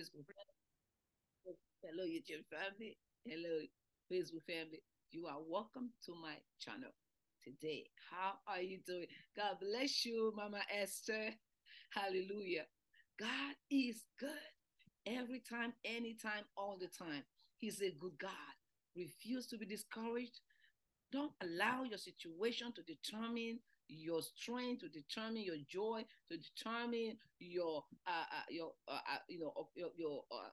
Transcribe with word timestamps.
Facebook. 0.00 0.24
Hello, 1.82 2.04
YouTube 2.04 2.44
family. 2.48 2.96
Hello, 3.24 3.60
Facebook 4.10 4.44
family. 4.46 4.82
You 5.10 5.26
are 5.26 5.38
welcome 5.46 5.90
to 6.06 6.12
my 6.14 6.36
channel 6.58 6.90
today. 7.44 7.84
How 8.10 8.34
are 8.46 8.62
you 8.62 8.78
doing? 8.86 9.06
God 9.36 9.56
bless 9.60 10.06
you, 10.06 10.32
Mama 10.34 10.60
Esther. 10.72 11.30
Hallelujah. 11.92 12.64
God 13.18 13.54
is 13.70 14.04
good 14.18 14.30
every 15.06 15.42
time, 15.46 15.74
anytime, 15.84 16.44
all 16.56 16.78
the 16.80 16.88
time. 16.88 17.24
He's 17.58 17.82
a 17.82 17.90
good 18.00 18.18
God. 18.18 18.54
Refuse 18.96 19.48
to 19.48 19.58
be 19.58 19.66
discouraged. 19.66 20.40
Don't 21.12 21.32
allow 21.42 21.82
your 21.82 21.98
situation 21.98 22.72
to 22.72 22.82
determine 22.82 23.58
your 23.90 24.22
strength, 24.22 24.80
to 24.80 24.88
determine 24.88 25.42
your 25.42 25.56
joy, 25.68 26.04
to 26.30 26.38
determine 26.38 27.16
your 27.38 27.84
uh, 28.06 28.10
uh 28.10 28.44
your 28.48 28.72
uh, 28.88 28.92
uh 28.92 29.18
you 29.28 29.40
know 29.40 29.68
your, 29.74 29.90
your 29.96 30.22
uh, 30.32 30.48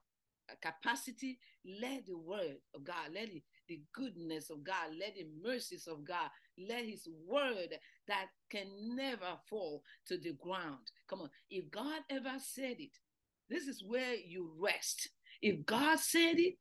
capacity. 0.61 1.39
Let 1.65 2.05
the 2.05 2.17
word 2.17 2.57
of 2.73 2.83
God, 2.83 3.11
let 3.13 3.29
the, 3.29 3.43
the 3.67 3.81
goodness 3.93 4.49
of 4.49 4.63
God, 4.63 4.91
let 4.99 5.15
the 5.15 5.27
mercies 5.43 5.87
of 5.87 6.05
God, 6.05 6.29
let 6.57 6.85
His 6.85 7.07
word 7.27 7.77
that 8.07 8.27
can 8.49 8.67
never 8.95 9.37
fall 9.49 9.83
to 10.07 10.17
the 10.17 10.33
ground. 10.33 10.91
Come 11.09 11.21
on, 11.21 11.29
if 11.49 11.69
God 11.71 12.01
ever 12.09 12.35
said 12.39 12.77
it, 12.79 12.97
this 13.49 13.67
is 13.67 13.83
where 13.83 14.15
you 14.15 14.51
rest. 14.59 15.09
If 15.41 15.65
God 15.65 15.99
said 15.99 16.37
it, 16.37 16.55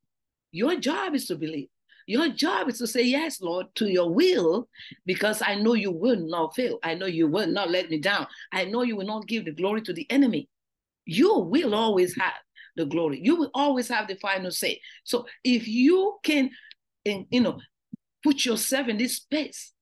your 0.52 0.76
job 0.76 1.14
is 1.14 1.26
to 1.26 1.36
believe. 1.36 1.68
Your 2.06 2.28
job 2.28 2.68
is 2.68 2.78
to 2.78 2.86
say, 2.86 3.02
Yes, 3.02 3.40
Lord, 3.40 3.66
to 3.76 3.88
your 3.90 4.10
will, 4.10 4.68
because 5.04 5.42
I 5.42 5.56
know 5.56 5.74
you 5.74 5.90
will 5.90 6.16
not 6.16 6.54
fail. 6.54 6.78
I 6.82 6.94
know 6.94 7.06
you 7.06 7.26
will 7.26 7.48
not 7.48 7.70
let 7.70 7.90
me 7.90 7.98
down. 7.98 8.26
I 8.52 8.64
know 8.64 8.82
you 8.82 8.96
will 8.96 9.06
not 9.06 9.26
give 9.26 9.44
the 9.44 9.52
glory 9.52 9.82
to 9.82 9.92
the 9.92 10.06
enemy. 10.10 10.48
You 11.04 11.40
will 11.40 11.74
always 11.74 12.16
have 12.16 12.34
the 12.76 12.86
glory. 12.86 13.20
You 13.22 13.36
will 13.36 13.50
always 13.54 13.88
have 13.88 14.06
the 14.06 14.16
final 14.16 14.50
say. 14.50 14.80
So 15.04 15.26
if 15.42 15.66
you 15.66 16.18
can, 16.22 16.50
you 17.04 17.40
know, 17.40 17.58
put 18.22 18.44
yourself 18.44 18.88
in 18.88 18.98
this 18.98 19.16
space 19.16 19.72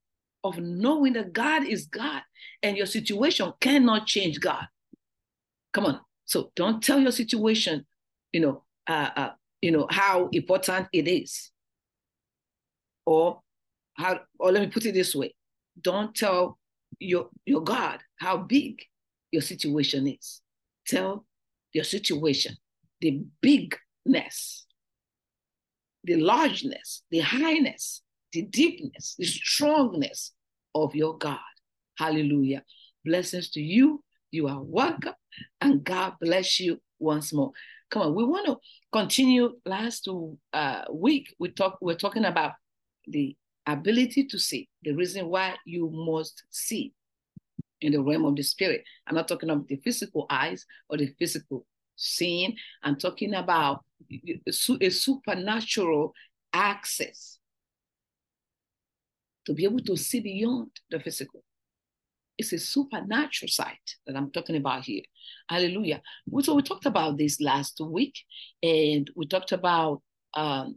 of 0.43 0.59
knowing 0.59 1.15
that 1.15 1.33
God 1.33 1.67
is 1.67 1.87
God 1.87 2.23
and 2.63 2.77
your 2.77 2.87
situation 2.87 3.53
cannot 3.61 4.07
change 4.07 4.41
God. 4.41 4.65
Come 5.73 5.87
on. 5.87 6.01
So 6.27 6.53
don't 6.57 6.83
tell 6.83 7.01
your 7.01 7.13
situation, 7.13 7.85
you 8.33 8.41
know, 8.41 8.63
uh, 8.87 9.11
uh, 9.17 9.31
you 9.61 9.71
know 9.71 9.87
how 9.91 10.29
important 10.33 10.89
it 10.93 11.09
is 11.09 11.51
or 13.07 13.41
how 13.95 14.21
or 14.39 14.53
let 14.53 14.63
me 14.63 14.69
put 14.69 14.87
it 14.87 14.95
this 14.95 15.15
way. 15.15 15.35
Don't 15.81 16.15
tell 16.15 16.59
your 16.99 17.29
your 17.45 17.63
god 17.63 18.01
how 18.17 18.37
big 18.39 18.83
your 19.31 19.43
situation 19.43 20.07
is. 20.07 20.41
Tell 20.87 21.25
your 21.73 21.85
situation 21.85 22.57
the 23.01 23.23
bigness 23.41 24.67
the 26.05 26.17
largeness 26.17 27.03
the 27.11 27.19
highness 27.21 28.03
the 28.33 28.43
deepness 28.43 29.15
the 29.19 29.25
strongness 29.25 30.33
of 30.75 30.95
your 30.95 31.17
god. 31.19 31.39
Hallelujah. 31.99 32.63
Blessings 33.05 33.51
to 33.51 33.61
you. 33.61 34.03
You 34.31 34.49
are 34.49 34.63
welcome 34.63 35.15
and 35.61 35.85
god 35.85 36.15
bless 36.21 36.61
you 36.61 36.81
once 36.99 37.33
more. 37.33 37.53
Come 37.91 38.03
on 38.03 38.15
we 38.15 38.25
want 38.25 38.47
to 38.47 38.57
continue. 38.93 39.55
Last 39.65 40.09
uh, 40.53 40.83
week 40.93 41.35
we 41.39 41.49
talk 41.51 41.79
we're 41.81 41.95
talking 41.97 42.25
about 42.25 42.53
the 43.07 43.37
ability 43.67 44.25
to 44.27 44.39
see, 44.39 44.69
the 44.83 44.93
reason 44.93 45.29
why 45.29 45.55
you 45.65 45.91
must 45.91 46.45
see 46.51 46.93
in 47.81 47.93
the 47.93 48.03
realm 48.03 48.25
of 48.25 48.37
the 48.37 48.43
spirit. 48.43 48.85
I'm 49.07 49.15
not 49.15 49.29
talking 49.29 49.51
about 49.51 49.69
the 49.69 49.77
physical 49.77 50.27
eyes 50.31 50.65
or 50.89 50.97
the 50.97 51.15
physical 51.19 51.67
seeing. 51.97 52.57
I'm 52.83 52.97
talking 52.97 53.35
about 53.35 53.85
a 54.47 54.91
supernatural 54.91 56.13
access 56.53 57.39
to 59.47 59.53
be 59.53 59.65
able 59.65 59.81
to 59.81 59.97
see 59.97 60.21
beyond 60.21 60.71
the 60.91 61.01
physical. 61.01 61.43
It's 62.37 62.53
a 62.53 62.59
supernatural 62.59 63.49
sight 63.49 63.97
that 64.07 64.17
I'm 64.17 64.31
talking 64.31 64.57
about 64.57 64.85
here. 64.85 65.03
Hallelujah. 65.49 66.03
So 66.41 66.55
we 66.55 66.63
talked 66.63 66.87
about 66.87 67.17
this 67.17 67.41
last 67.41 67.81
week, 67.81 68.19
and 68.63 69.09
we 69.15 69.27
talked 69.27 69.53
about, 69.53 70.03
um, 70.35 70.77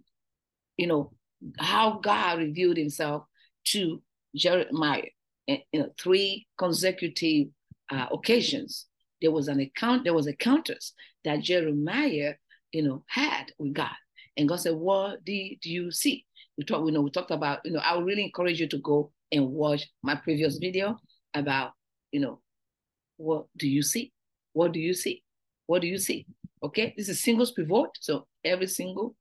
you 0.77 0.88
know, 0.88 1.13
how 1.59 1.99
God 1.99 2.39
revealed 2.39 2.77
himself 2.77 3.23
to 3.65 4.01
Jeremiah 4.35 5.03
in 5.47 5.61
know, 5.73 5.89
three 5.99 6.47
consecutive 6.57 7.47
uh, 7.89 8.07
occasions. 8.11 8.85
There 9.21 9.31
was 9.31 9.47
an 9.47 9.59
account, 9.59 10.03
there 10.03 10.13
was 10.13 10.27
encounters 10.27 10.93
that 11.23 11.41
Jeremiah, 11.41 12.33
you 12.71 12.83
know, 12.83 13.03
had 13.07 13.51
with 13.57 13.73
God. 13.73 13.95
And 14.35 14.47
God 14.47 14.57
said, 14.57 14.75
What 14.75 15.23
did 15.25 15.65
you 15.65 15.91
see? 15.91 16.25
We 16.57 16.63
talked, 16.63 16.85
you 16.85 16.91
know, 16.91 17.01
we 17.01 17.11
talked 17.11 17.31
about, 17.31 17.59
you 17.65 17.71
know, 17.71 17.79
I 17.79 17.95
would 17.95 18.05
really 18.05 18.23
encourage 18.23 18.59
you 18.59 18.67
to 18.69 18.77
go 18.79 19.11
and 19.31 19.47
watch 19.49 19.87
my 20.03 20.15
previous 20.15 20.57
video 20.57 20.97
about, 21.33 21.71
you 22.11 22.19
know, 22.19 22.39
what 23.17 23.45
do 23.57 23.67
you 23.67 23.81
see? 23.81 24.11
What 24.53 24.71
do 24.71 24.79
you 24.79 24.93
see? 24.93 25.23
What 25.65 25.81
do 25.81 25.87
you 25.87 25.97
see? 25.97 26.25
Okay, 26.63 26.93
this 26.97 27.09
is 27.09 27.21
singles 27.21 27.51
pivot. 27.51 27.89
So 27.99 28.27
every 28.43 28.67
single 28.67 29.15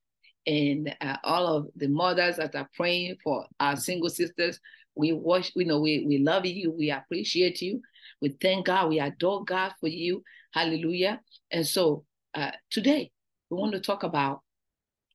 and 0.46 0.94
uh, 1.00 1.16
all 1.24 1.46
of 1.46 1.66
the 1.76 1.88
mothers 1.88 2.36
that 2.36 2.54
are 2.54 2.68
praying 2.74 3.16
for 3.22 3.46
our 3.58 3.76
single 3.76 4.10
sisters. 4.10 4.60
We 4.94 5.12
watch, 5.12 5.52
we 5.54 5.64
know 5.64 5.80
we, 5.80 6.04
we 6.06 6.18
love 6.18 6.46
you, 6.46 6.70
we 6.70 6.90
appreciate 6.90 7.60
you, 7.60 7.82
we 8.22 8.36
thank 8.40 8.66
God, 8.66 8.88
we 8.88 8.98
adore 8.98 9.44
God 9.44 9.72
for 9.80 9.88
you. 9.88 10.22
Hallelujah. 10.54 11.20
And 11.50 11.66
so 11.66 12.04
uh, 12.34 12.52
today 12.70 13.10
we 13.50 13.58
want 13.58 13.72
to 13.72 13.80
talk 13.80 14.04
about, 14.04 14.40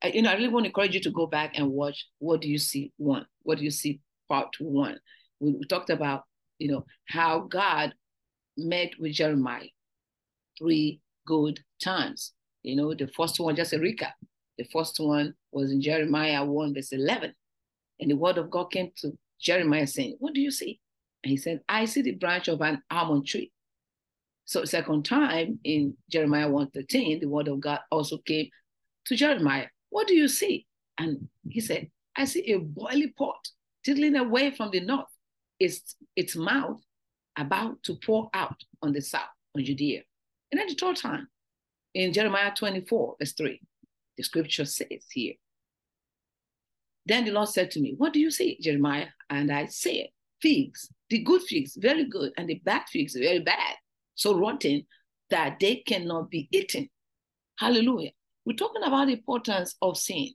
you 0.03 0.21
know, 0.21 0.29
I 0.29 0.35
really 0.35 0.49
want 0.49 0.65
to 0.65 0.69
encourage 0.69 0.93
you 0.93 1.01
to 1.01 1.11
go 1.11 1.25
back 1.25 1.57
and 1.57 1.71
watch 1.71 2.07
What 2.19 2.41
Do 2.41 2.49
You 2.49 2.57
See 2.57 2.91
One? 2.97 3.25
What 3.43 3.57
do 3.57 3.63
you 3.63 3.71
see 3.71 3.99
part 4.29 4.49
one? 4.59 4.99
We, 5.39 5.51
we 5.53 5.65
talked 5.65 5.89
about, 5.89 6.23
you 6.59 6.71
know, 6.71 6.85
how 7.07 7.39
God 7.39 7.93
met 8.57 8.91
with 8.99 9.13
Jeremiah 9.13 9.67
three 10.59 10.99
good 11.25 11.59
times. 11.83 12.33
You 12.61 12.75
know, 12.75 12.93
the 12.93 13.07
first 13.07 13.39
one, 13.39 13.55
just 13.55 13.73
a 13.73 13.77
recap 13.77 14.13
the 14.61 14.69
first 14.71 14.99
one 14.99 15.33
was 15.51 15.71
in 15.71 15.81
Jeremiah 15.81 16.45
1, 16.45 16.73
verse 16.75 16.91
11. 16.91 17.33
And 17.99 18.11
the 18.11 18.15
word 18.15 18.37
of 18.37 18.51
God 18.51 18.65
came 18.65 18.91
to 18.97 19.17
Jeremiah 19.39 19.87
saying, 19.87 20.17
What 20.19 20.35
do 20.35 20.41
you 20.41 20.51
see? 20.51 20.79
And 21.23 21.31
he 21.31 21.37
said, 21.37 21.61
I 21.67 21.85
see 21.85 22.03
the 22.03 22.11
branch 22.11 22.47
of 22.47 22.61
an 22.61 22.81
almond 22.91 23.25
tree. 23.25 23.51
So 24.45 24.63
second 24.65 25.03
time 25.05 25.59
in 25.63 25.95
Jeremiah 26.09 26.49
1:13, 26.49 27.21
the 27.21 27.27
word 27.27 27.47
of 27.47 27.59
God 27.59 27.79
also 27.89 28.19
came 28.19 28.49
to 29.05 29.15
Jeremiah. 29.15 29.67
What 29.89 30.07
do 30.07 30.13
you 30.13 30.27
see? 30.27 30.67
And 30.97 31.27
he 31.49 31.59
said, 31.59 31.89
I 32.15 32.25
see 32.25 32.51
a 32.51 32.59
boiling 32.59 33.13
pot 33.17 33.47
tittling 33.83 34.15
away 34.15 34.51
from 34.51 34.69
the 34.71 34.81
north, 34.81 35.07
its, 35.59 35.95
its 36.15 36.35
mouth 36.35 36.79
about 37.37 37.81
to 37.83 37.95
pour 37.95 38.29
out 38.33 38.57
on 38.81 38.91
the 38.93 39.01
south, 39.01 39.29
on 39.55 39.63
Judea. 39.63 40.01
And 40.51 40.59
then 40.59 40.67
the 40.67 40.75
third 40.75 40.97
time 40.97 41.27
in 41.93 42.13
Jeremiah 42.13 42.51
24, 42.53 43.15
verse 43.19 43.33
3, 43.33 43.59
the 44.21 44.25
scripture 44.25 44.65
says 44.65 45.05
here. 45.11 45.33
Then 47.07 47.25
the 47.25 47.31
Lord 47.31 47.49
said 47.49 47.71
to 47.71 47.79
me, 47.79 47.95
What 47.97 48.13
do 48.13 48.19
you 48.19 48.29
see, 48.29 48.57
Jeremiah? 48.61 49.07
And 49.29 49.51
I 49.51 49.65
said, 49.65 50.09
Figs, 50.41 50.89
the 51.09 51.19
good 51.23 51.41
figs, 51.41 51.75
very 51.75 52.05
good, 52.05 52.31
and 52.37 52.47
the 52.47 52.61
bad 52.63 52.83
figs, 52.87 53.15
very 53.15 53.39
bad, 53.39 53.75
so 54.15 54.37
rotten 54.37 54.85
that 55.29 55.59
they 55.59 55.77
cannot 55.77 56.29
be 56.29 56.47
eaten. 56.51 56.89
Hallelujah. 57.57 58.11
We're 58.45 58.55
talking 58.55 58.83
about 58.83 59.07
the 59.07 59.13
importance 59.13 59.75
of 59.81 59.97
sin. 59.97 60.29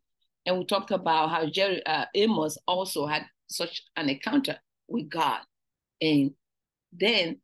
And 0.44 0.58
we 0.58 0.64
talked 0.64 0.90
about 0.90 1.30
how 1.30 1.46
Jerry, 1.46 1.84
uh, 1.84 2.06
Amos 2.14 2.56
also 2.66 3.06
had 3.06 3.24
such 3.48 3.82
an 3.96 4.08
encounter 4.08 4.56
with 4.88 5.08
God. 5.08 5.40
And 6.00 6.32
then, 6.92 7.40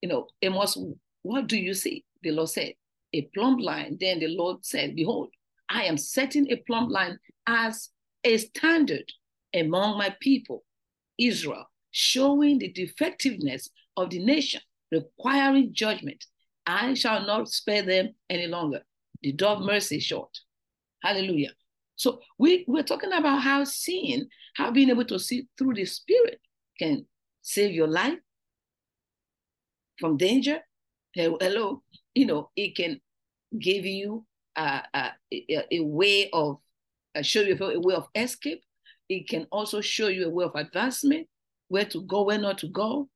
you 0.00 0.08
know, 0.08 0.26
Amos, 0.42 0.76
what 1.22 1.46
do 1.46 1.56
you 1.56 1.72
see? 1.74 2.04
The 2.22 2.32
Lord 2.32 2.48
said, 2.48 2.74
a 3.12 3.22
plumb 3.34 3.58
line. 3.58 3.96
Then 4.00 4.18
the 4.18 4.28
Lord 4.28 4.64
said, 4.64 4.96
Behold, 4.96 5.30
I 5.72 5.84
am 5.84 5.96
setting 5.96 6.50
a 6.50 6.56
plumb 6.56 6.90
line 6.90 7.18
as 7.46 7.88
a 8.24 8.36
standard 8.36 9.10
among 9.54 9.96
my 9.96 10.14
people, 10.20 10.64
Israel, 11.18 11.64
showing 11.90 12.58
the 12.58 12.70
defectiveness 12.70 13.70
of 13.96 14.10
the 14.10 14.22
nation, 14.22 14.60
requiring 14.90 15.72
judgment. 15.72 16.24
I 16.66 16.92
shall 16.92 17.26
not 17.26 17.48
spare 17.48 17.82
them 17.82 18.14
any 18.28 18.46
longer. 18.46 18.82
The 19.22 19.32
door 19.32 19.56
of 19.56 19.62
mercy 19.62 19.96
is 19.96 20.04
short. 20.04 20.38
Hallelujah. 21.02 21.52
So 21.96 22.20
we, 22.38 22.64
we're 22.68 22.82
talking 22.82 23.12
about 23.12 23.40
how 23.40 23.64
seeing, 23.64 24.26
how 24.54 24.70
being 24.70 24.90
able 24.90 25.06
to 25.06 25.18
see 25.18 25.48
through 25.56 25.74
the 25.74 25.86
spirit 25.86 26.40
can 26.78 27.06
save 27.40 27.72
your 27.72 27.88
life 27.88 28.18
from 29.98 30.18
danger. 30.18 30.60
Hello, 31.14 31.82
you 32.14 32.26
know, 32.26 32.50
it 32.56 32.76
can 32.76 33.00
give 33.58 33.86
you 33.86 34.26
a, 34.56 34.82
a, 35.30 35.80
way 35.80 36.28
of 36.32 36.58
uh, 37.14 37.22
show 37.22 37.40
you 37.40 37.56
a 37.60 37.80
way 37.80 37.94
of 37.94 38.08
escape. 38.14 38.62
It 39.08 39.28
can 39.28 39.46
also 39.50 39.80
show 39.80 40.08
you 40.08 40.26
a 40.26 40.30
way 40.30 40.44
of 40.44 40.54
advancement, 40.54 41.26
where 41.68 41.84
to 41.86 42.02
go, 42.02 42.22
where 42.22 42.38
not 42.38 42.58
to 42.58 42.68
go, 42.68 43.08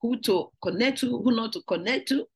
who 0.00 0.18
to 0.20 0.50
connect 0.62 0.98
to, 0.98 1.18
who 1.22 1.34
not 1.34 1.52
to 1.52 1.62
connect 1.66 2.08
to. 2.08 2.26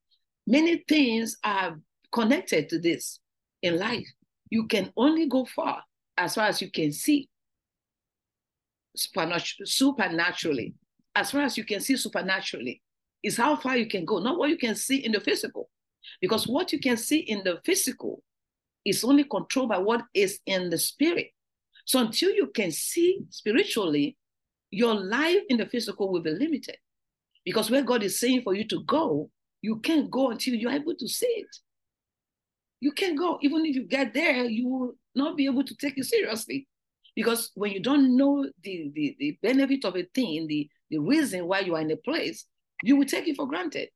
Many 0.45 0.83
things 0.87 1.37
are 1.43 1.79
connected 2.11 2.69
to 2.69 2.79
this. 2.79 3.19
in 3.61 3.77
life. 3.77 4.07
You 4.49 4.67
can 4.67 4.91
only 4.95 5.27
go 5.27 5.45
far 5.45 5.83
as 6.17 6.35
far 6.35 6.47
as 6.47 6.61
you 6.61 6.71
can 6.71 6.91
see 6.91 7.29
supernaturally. 8.95 10.73
As 11.15 11.31
far 11.31 11.41
as 11.41 11.57
you 11.57 11.65
can 11.65 11.81
see 11.81 11.97
supernaturally, 11.97 12.81
is 13.23 13.37
how 13.37 13.55
far 13.55 13.77
you 13.77 13.87
can 13.87 14.05
go, 14.05 14.19
not 14.19 14.37
what 14.37 14.49
you 14.49 14.57
can 14.57 14.75
see 14.75 14.97
in 14.97 15.11
the 15.11 15.19
physical. 15.19 15.69
Because 16.21 16.47
what 16.47 16.71
you 16.71 16.79
can 16.79 16.97
see 16.97 17.19
in 17.19 17.43
the 17.43 17.59
physical 17.65 18.23
is 18.85 19.03
only 19.03 19.23
controlled 19.23 19.69
by 19.69 19.77
what 19.77 20.03
is 20.13 20.39
in 20.45 20.69
the 20.69 20.77
spirit. 20.77 21.27
So 21.85 21.99
until 21.99 22.31
you 22.31 22.47
can 22.47 22.71
see 22.71 23.19
spiritually, 23.29 24.17
your 24.71 24.93
life 24.93 25.41
in 25.49 25.57
the 25.57 25.65
physical 25.65 26.11
will 26.11 26.21
be 26.21 26.31
limited. 26.31 26.77
Because 27.43 27.71
where 27.71 27.81
God 27.81 28.03
is 28.03 28.19
saying 28.19 28.43
for 28.43 28.53
you 28.53 28.67
to 28.67 28.83
go, 28.83 29.29
you 29.61 29.79
can't 29.79 30.09
go 30.09 30.29
until 30.29 30.53
you're 30.53 30.71
able 30.71 30.95
to 30.95 31.07
see 31.07 31.25
it. 31.25 31.55
You 32.79 32.91
can't 32.91 33.17
go. 33.17 33.39
Even 33.41 33.65
if 33.65 33.75
you 33.75 33.83
get 33.83 34.13
there, 34.13 34.45
you 34.45 34.67
will 34.67 34.93
not 35.15 35.35
be 35.35 35.45
able 35.45 35.63
to 35.63 35.75
take 35.75 35.97
it 35.97 36.05
seriously. 36.05 36.67
Because 37.15 37.51
when 37.55 37.71
you 37.71 37.81
don't 37.81 38.15
know 38.15 38.45
the, 38.63 38.91
the, 38.93 39.15
the 39.19 39.37
benefit 39.41 39.83
of 39.83 39.97
a 39.97 40.03
thing, 40.15 40.47
the, 40.47 40.69
the 40.89 40.99
reason 40.99 41.47
why 41.47 41.59
you 41.59 41.75
are 41.75 41.81
in 41.81 41.91
a 41.91 41.97
place, 41.97 42.45
you 42.83 42.95
will 42.95 43.05
take 43.05 43.27
it 43.27 43.35
for 43.35 43.47
granted. 43.47 43.89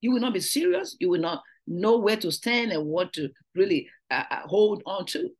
You 0.00 0.12
will 0.12 0.20
not 0.20 0.34
be 0.34 0.40
serious. 0.40 0.96
You 1.00 1.10
will 1.10 1.20
not 1.20 1.42
know 1.66 1.98
where 1.98 2.16
to 2.16 2.30
stand 2.30 2.72
and 2.72 2.86
what 2.86 3.12
to 3.14 3.30
really 3.54 3.88
uh, 4.10 4.24
uh 4.30 4.46
hold 4.46 4.82
on 4.86 5.06
to. 5.06 5.30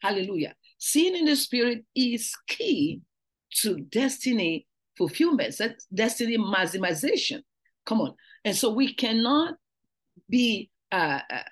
Hallelujah. 0.00 0.54
Seeing 0.78 1.16
in 1.16 1.24
the 1.24 1.36
spirit 1.36 1.84
is 1.94 2.32
key 2.46 3.00
to 3.62 3.80
destiny 3.80 4.66
fulfillment, 4.96 5.60
destiny 5.92 6.38
maximization. 6.38 7.40
Come 7.86 8.00
on. 8.00 8.14
And 8.44 8.54
so 8.54 8.70
we 8.70 8.94
cannot 8.94 9.54
be 10.28 10.70
uh, 10.92 11.20
uh, 11.30 11.42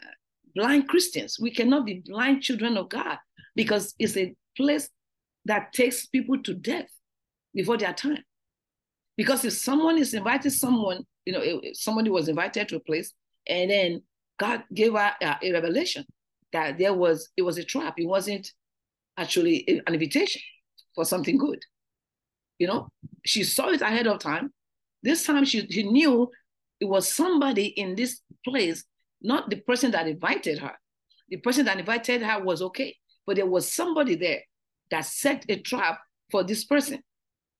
blind 0.54 0.88
Christians. 0.88 1.38
We 1.40 1.50
cannot 1.50 1.87
be 1.87 2.02
blind 2.04 2.43
children 2.43 2.76
of 2.76 2.88
God 2.88 3.19
because 3.56 3.94
it's 3.99 4.16
a 4.16 4.34
place 4.56 4.88
that 5.44 5.72
takes 5.72 6.06
people 6.06 6.43
to 6.43 6.54
death 6.54 6.88
before 7.54 7.76
their 7.76 7.93
time. 7.93 8.22
Because 9.16 9.44
if 9.44 9.52
someone 9.52 9.99
is 9.99 10.14
inviting 10.14 10.50
someone, 10.50 11.04
you 11.25 11.33
know, 11.33 11.61
somebody 11.75 12.11
was 12.11 12.29
invited 12.29 12.69
to 12.69 12.77
a 12.77 12.81
place, 12.81 13.13
and 13.47 13.71
then 13.71 14.03
God 14.39 14.65
gave 14.75 14.93
her 14.93 15.13
a, 15.21 15.37
a 15.43 15.53
revelation 15.53 16.05
that 16.53 16.79
there 16.79 16.95
was, 16.95 17.31
it 17.37 17.43
was 17.43 17.59
a 17.59 17.65
trap. 17.65 17.95
It 17.99 18.07
wasn't 18.07 18.53
actually 19.17 19.65
an 19.69 19.95
invitation 19.95 20.43
for 20.95 21.05
something 21.05 21.39
good. 21.39 21.63
You 22.59 22.67
know, 22.67 22.89
she 23.25 23.45
saw 23.45 23.69
it 23.71 23.81
ahead 23.81 24.07
of 24.07 24.19
time. 24.19 24.53
This 25.03 25.25
time 25.25 25.45
she, 25.45 25.67
she 25.69 25.83
knew 25.85 26.31
it 26.81 26.85
was 26.85 27.13
somebody 27.13 27.67
in 27.67 27.95
this 27.95 28.21
place, 28.45 28.85
not 29.21 29.51
the 29.51 29.57
person 29.57 29.91
that 29.93 30.09
invited 30.09 30.59
her. 30.59 30.73
The 31.29 31.39
person 31.39 31.65
that 31.65 31.79
invited 31.79 32.23
her 32.23 32.43
was 32.43 32.63
okay, 32.63 32.97
but 33.27 33.37
there 33.37 33.47
was 33.47 33.71
somebody 33.73 34.17
there 34.17 34.43
that 34.91 35.07
set 35.07 35.47
a 35.49 35.57
trap 35.57 36.01
for 36.31 36.43
this 36.45 36.65
person. 36.65 37.03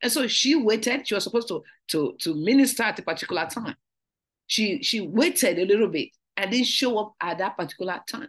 And 0.03 0.11
so 0.11 0.27
she 0.27 0.55
waited. 0.57 1.07
She 1.07 1.15
was 1.15 1.25
supposed 1.25 1.49
to, 1.49 1.63
to, 1.89 2.17
to 2.21 2.35
minister 2.35 2.83
at 2.83 2.99
a 2.99 3.03
particular 3.03 3.47
time. 3.47 3.77
She, 4.49 4.83
she 4.83 5.01
waited 5.01 5.59
a 5.59 5.65
little 5.65 5.89
bit 5.89 6.11
and 6.37 6.51
didn't 6.51 6.67
show 6.67 6.99
up 6.99 7.15
at 7.21 7.39
that 7.39 7.57
particular 7.57 8.01
time. 8.11 8.29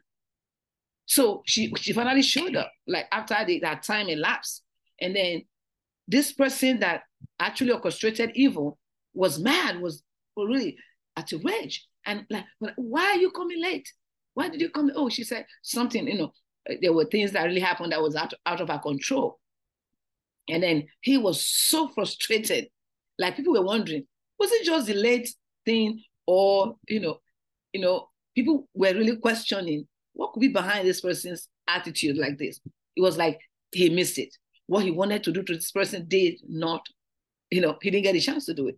So 1.05 1.41
she, 1.45 1.73
she 1.77 1.91
finally 1.91 2.21
showed 2.21 2.55
up, 2.55 2.71
like 2.87 3.07
after 3.11 3.35
the, 3.45 3.59
that 3.59 3.83
time 3.83 4.07
elapsed. 4.07 4.63
And 5.01 5.15
then 5.15 5.43
this 6.07 6.31
person 6.31 6.79
that 6.79 7.01
actually 7.39 7.71
orchestrated 7.71 8.31
evil 8.35 8.77
was 9.13 9.39
mad, 9.39 9.81
was 9.81 10.03
really 10.37 10.77
at 11.17 11.31
a 11.31 11.37
rage. 11.39 11.87
And 12.05 12.25
like, 12.29 12.45
why 12.75 13.03
are 13.05 13.17
you 13.17 13.31
coming 13.31 13.61
late? 13.61 13.91
Why 14.33 14.49
did 14.49 14.61
you 14.61 14.69
come? 14.69 14.91
Oh, 14.95 15.09
she 15.09 15.23
said 15.23 15.45
something, 15.61 16.07
you 16.07 16.17
know, 16.17 16.33
there 16.81 16.93
were 16.93 17.05
things 17.05 17.31
that 17.31 17.43
really 17.43 17.59
happened 17.59 17.91
that 17.91 18.01
was 18.01 18.15
out, 18.15 18.33
out 18.45 18.61
of 18.61 18.69
our 18.69 18.81
control. 18.81 19.39
And 20.49 20.61
then 20.63 20.87
he 21.01 21.17
was 21.17 21.41
so 21.41 21.87
frustrated. 21.89 22.67
Like 23.17 23.35
people 23.35 23.53
were 23.53 23.63
wondering, 23.63 24.05
was 24.39 24.51
it 24.51 24.65
just 24.65 24.87
the 24.87 24.93
late 24.93 25.29
thing? 25.65 26.01
Or, 26.25 26.75
you 26.87 26.99
know, 26.99 27.19
you 27.73 27.81
know, 27.81 28.09
people 28.35 28.67
were 28.73 28.93
really 28.93 29.17
questioning 29.17 29.87
what 30.13 30.33
could 30.33 30.41
be 30.41 30.47
behind 30.47 30.87
this 30.87 31.01
person's 31.01 31.47
attitude 31.67 32.17
like 32.17 32.37
this. 32.37 32.59
It 32.95 33.01
was 33.01 33.17
like 33.17 33.39
he 33.71 33.89
missed 33.89 34.17
it. 34.17 34.35
What 34.67 34.83
he 34.83 34.91
wanted 34.91 35.23
to 35.23 35.31
do 35.31 35.43
to 35.43 35.53
this 35.53 35.71
person 35.71 36.05
did 36.07 36.39
not, 36.47 36.85
you 37.49 37.61
know, 37.61 37.77
he 37.81 37.91
didn't 37.91 38.03
get 38.03 38.15
a 38.15 38.21
chance 38.21 38.45
to 38.45 38.53
do 38.53 38.67
it. 38.67 38.77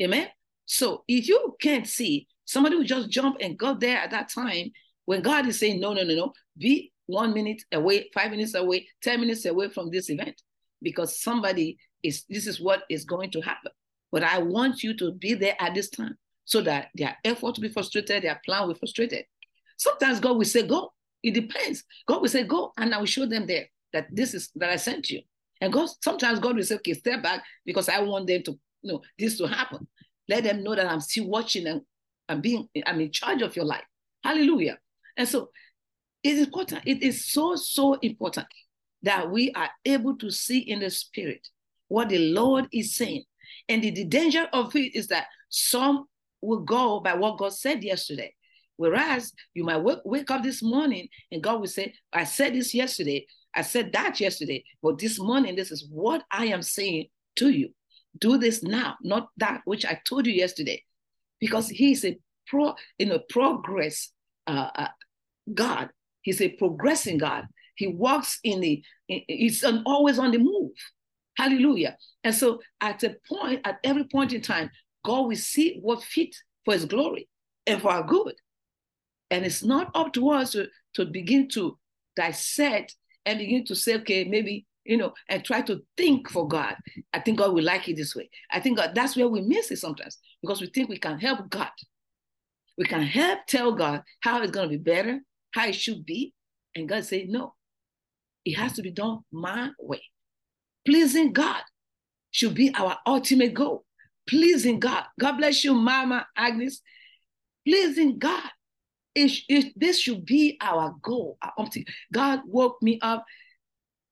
Amen. 0.00 0.28
So 0.66 1.04
if 1.06 1.28
you 1.28 1.56
can't 1.60 1.86
see, 1.86 2.26
somebody 2.44 2.76
will 2.76 2.84
just 2.84 3.10
jump 3.10 3.36
and 3.40 3.58
go 3.58 3.74
there 3.74 3.98
at 3.98 4.10
that 4.10 4.28
time 4.28 4.70
when 5.04 5.22
God 5.22 5.46
is 5.46 5.58
saying, 5.58 5.80
no, 5.80 5.92
no, 5.92 6.02
no, 6.02 6.14
no, 6.14 6.32
be 6.58 6.92
one 7.06 7.32
minute 7.32 7.62
away, 7.72 8.10
five 8.12 8.32
minutes 8.32 8.54
away, 8.54 8.88
10 9.02 9.20
minutes 9.20 9.44
away 9.44 9.68
from 9.68 9.90
this 9.90 10.10
event 10.10 10.40
because 10.82 11.20
somebody 11.20 11.78
is, 12.02 12.24
this 12.28 12.46
is 12.46 12.60
what 12.60 12.82
is 12.90 13.04
going 13.04 13.30
to 13.32 13.40
happen. 13.40 13.72
But 14.12 14.22
I 14.22 14.38
want 14.38 14.82
you 14.82 14.96
to 14.98 15.12
be 15.12 15.34
there 15.34 15.56
at 15.60 15.74
this 15.74 15.90
time 15.90 16.16
so 16.44 16.62
that 16.62 16.88
their 16.94 17.16
effort 17.24 17.56
will 17.56 17.62
be 17.62 17.68
frustrated, 17.68 18.22
their 18.22 18.40
plan 18.44 18.66
will 18.66 18.74
be 18.74 18.78
frustrated. 18.78 19.24
Sometimes 19.76 20.20
God 20.20 20.36
will 20.36 20.44
say, 20.44 20.66
go. 20.66 20.92
It 21.22 21.34
depends. 21.34 21.82
God 22.06 22.22
will 22.22 22.28
say, 22.28 22.44
go, 22.44 22.72
and 22.76 22.94
I 22.94 22.98
will 22.98 23.06
show 23.06 23.26
them 23.26 23.46
there 23.46 23.66
that 23.92 24.06
this 24.12 24.32
is 24.32 24.50
that 24.56 24.70
I 24.70 24.76
sent 24.76 25.10
you. 25.10 25.22
And 25.60 25.72
God, 25.72 25.88
sometimes 26.02 26.38
God 26.38 26.56
will 26.56 26.62
say, 26.62 26.76
okay, 26.76 26.94
step 26.94 27.22
back 27.22 27.42
because 27.64 27.88
I 27.88 28.00
want 28.00 28.26
them 28.26 28.42
to, 28.44 28.52
you 28.82 28.92
know, 28.92 29.00
this 29.18 29.38
to 29.38 29.46
happen. 29.46 29.88
Let 30.28 30.44
them 30.44 30.62
know 30.62 30.74
that 30.74 30.86
I'm 30.86 31.00
still 31.00 31.26
watching 31.28 31.66
and 31.66 31.80
I'm 32.28 32.40
being, 32.40 32.68
I'm 32.86 33.00
in 33.00 33.10
charge 33.10 33.42
of 33.42 33.56
your 33.56 33.64
life. 33.64 33.84
Hallelujah. 34.22 34.78
And 35.16 35.26
so 35.26 35.50
it 36.22 36.34
is 36.34 36.46
important. 36.46 36.82
It 36.86 37.02
is 37.02 37.26
so, 37.26 37.56
so 37.56 37.94
important 37.94 38.46
that 39.02 39.30
we 39.30 39.52
are 39.52 39.70
able 39.84 40.16
to 40.18 40.30
see 40.30 40.58
in 40.58 40.80
the 40.80 40.90
spirit 40.90 41.46
what 41.88 42.08
the 42.08 42.18
Lord 42.18 42.66
is 42.72 42.96
saying. 42.96 43.24
And 43.68 43.82
the, 43.82 43.90
the 43.90 44.04
danger 44.04 44.48
of 44.52 44.74
it 44.74 44.94
is 44.94 45.08
that 45.08 45.26
some 45.48 46.06
will 46.40 46.60
go 46.60 47.00
by 47.00 47.14
what 47.14 47.38
God 47.38 47.52
said 47.52 47.82
yesterday. 47.82 48.34
Whereas 48.76 49.32
you 49.54 49.64
might 49.64 49.78
wake, 49.78 49.98
wake 50.04 50.30
up 50.30 50.42
this 50.42 50.62
morning 50.62 51.08
and 51.32 51.42
God 51.42 51.60
will 51.60 51.66
say, 51.66 51.94
I 52.12 52.24
said 52.24 52.54
this 52.54 52.74
yesterday, 52.74 53.26
I 53.54 53.62
said 53.62 53.92
that 53.94 54.20
yesterday, 54.20 54.64
but 54.82 54.98
this 54.98 55.18
morning, 55.18 55.56
this 55.56 55.72
is 55.72 55.88
what 55.90 56.22
I 56.30 56.46
am 56.46 56.62
saying 56.62 57.06
to 57.36 57.48
you. 57.48 57.70
Do 58.18 58.38
this 58.38 58.62
now, 58.62 58.96
not 59.02 59.28
that 59.38 59.62
which 59.64 59.86
I 59.86 60.00
told 60.06 60.26
you 60.26 60.32
yesterday, 60.32 60.82
because 61.40 61.68
He's 61.68 62.04
a 62.04 62.18
pro 62.46 62.74
in 62.98 63.12
a 63.12 63.18
progress 63.18 64.12
uh, 64.46 64.70
uh, 64.74 64.88
God. 65.52 65.90
He's 66.22 66.40
a 66.40 66.48
progressing 66.48 67.18
God. 67.18 67.46
He 67.76 67.86
walks 67.86 68.40
in 68.42 68.60
the. 68.60 68.82
He's 69.06 69.64
always 69.84 70.18
on 70.18 70.32
the 70.32 70.38
move. 70.38 70.72
Hallelujah. 71.36 71.96
And 72.24 72.34
so, 72.34 72.60
at 72.80 73.02
a 73.02 73.16
point, 73.28 73.60
at 73.64 73.78
every 73.84 74.04
point 74.04 74.32
in 74.32 74.40
time, 74.40 74.70
God 75.04 75.28
will 75.28 75.36
see 75.36 75.78
what 75.80 76.02
fit 76.02 76.34
for 76.64 76.74
His 76.74 76.86
glory 76.86 77.28
and 77.66 77.80
for 77.80 77.92
our 77.92 78.02
good. 78.02 78.34
And 79.30 79.44
it's 79.44 79.62
not 79.62 79.90
up 79.94 80.12
to 80.14 80.30
us 80.30 80.52
to, 80.52 80.68
to 80.94 81.04
begin 81.04 81.48
to 81.50 81.78
dissect 82.16 82.96
and 83.24 83.38
begin 83.38 83.64
to 83.66 83.74
say, 83.74 83.96
okay, 83.96 84.24
maybe, 84.24 84.66
you 84.84 84.96
know, 84.96 85.12
and 85.28 85.44
try 85.44 85.60
to 85.62 85.82
think 85.96 86.30
for 86.30 86.46
God. 86.46 86.76
I 87.12 87.20
think 87.20 87.38
God 87.38 87.52
will 87.52 87.64
like 87.64 87.88
it 87.88 87.96
this 87.96 88.14
way. 88.14 88.30
I 88.50 88.60
think 88.60 88.78
God, 88.78 88.92
that's 88.94 89.16
where 89.16 89.28
we 89.28 89.42
miss 89.42 89.70
it 89.70 89.78
sometimes 89.78 90.18
because 90.40 90.60
we 90.60 90.68
think 90.68 90.88
we 90.88 90.98
can 90.98 91.18
help 91.18 91.50
God. 91.50 91.70
We 92.78 92.84
can 92.84 93.02
help 93.02 93.40
tell 93.46 93.72
God 93.72 94.02
how 94.20 94.40
it's 94.42 94.52
going 94.52 94.70
to 94.70 94.78
be 94.78 94.82
better, 94.82 95.20
how 95.52 95.66
it 95.66 95.74
should 95.74 96.06
be. 96.06 96.32
And 96.74 96.88
God 96.88 97.04
say, 97.04 97.24
no, 97.28 97.54
it 98.46 98.54
has 98.54 98.72
to 98.74 98.82
be 98.82 98.90
done 98.90 99.20
my 99.30 99.70
way. 99.78 100.02
Pleasing 100.86 101.34
God 101.34 101.62
should 102.30 102.54
be 102.54 102.72
our 102.74 102.96
ultimate 103.06 103.52
goal. 103.52 103.84
Pleasing 104.26 104.80
God. 104.80 105.04
God 105.20 105.36
bless 105.36 105.62
you, 105.64 105.74
Mama 105.74 106.26
Agnes. 106.36 106.80
Pleasing 107.66 108.18
God 108.18 108.50
it, 109.16 109.32
it, 109.48 109.72
this 109.74 109.98
should 109.98 110.26
be 110.26 110.58
our 110.60 110.94
goal. 111.02 111.38
God 112.12 112.40
woke 112.46 112.76
me 112.82 112.98
up 113.00 113.24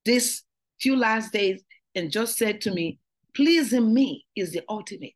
this 0.05 0.43
few 0.81 0.97
last 0.97 1.33
days 1.33 1.63
and 1.95 2.11
just 2.11 2.39
said 2.39 2.63
to 2.63 2.73
me, 2.73 2.99
pleasing 3.35 3.93
me 3.93 4.25
is 4.35 4.53
the 4.53 4.63
ultimate. 4.69 5.13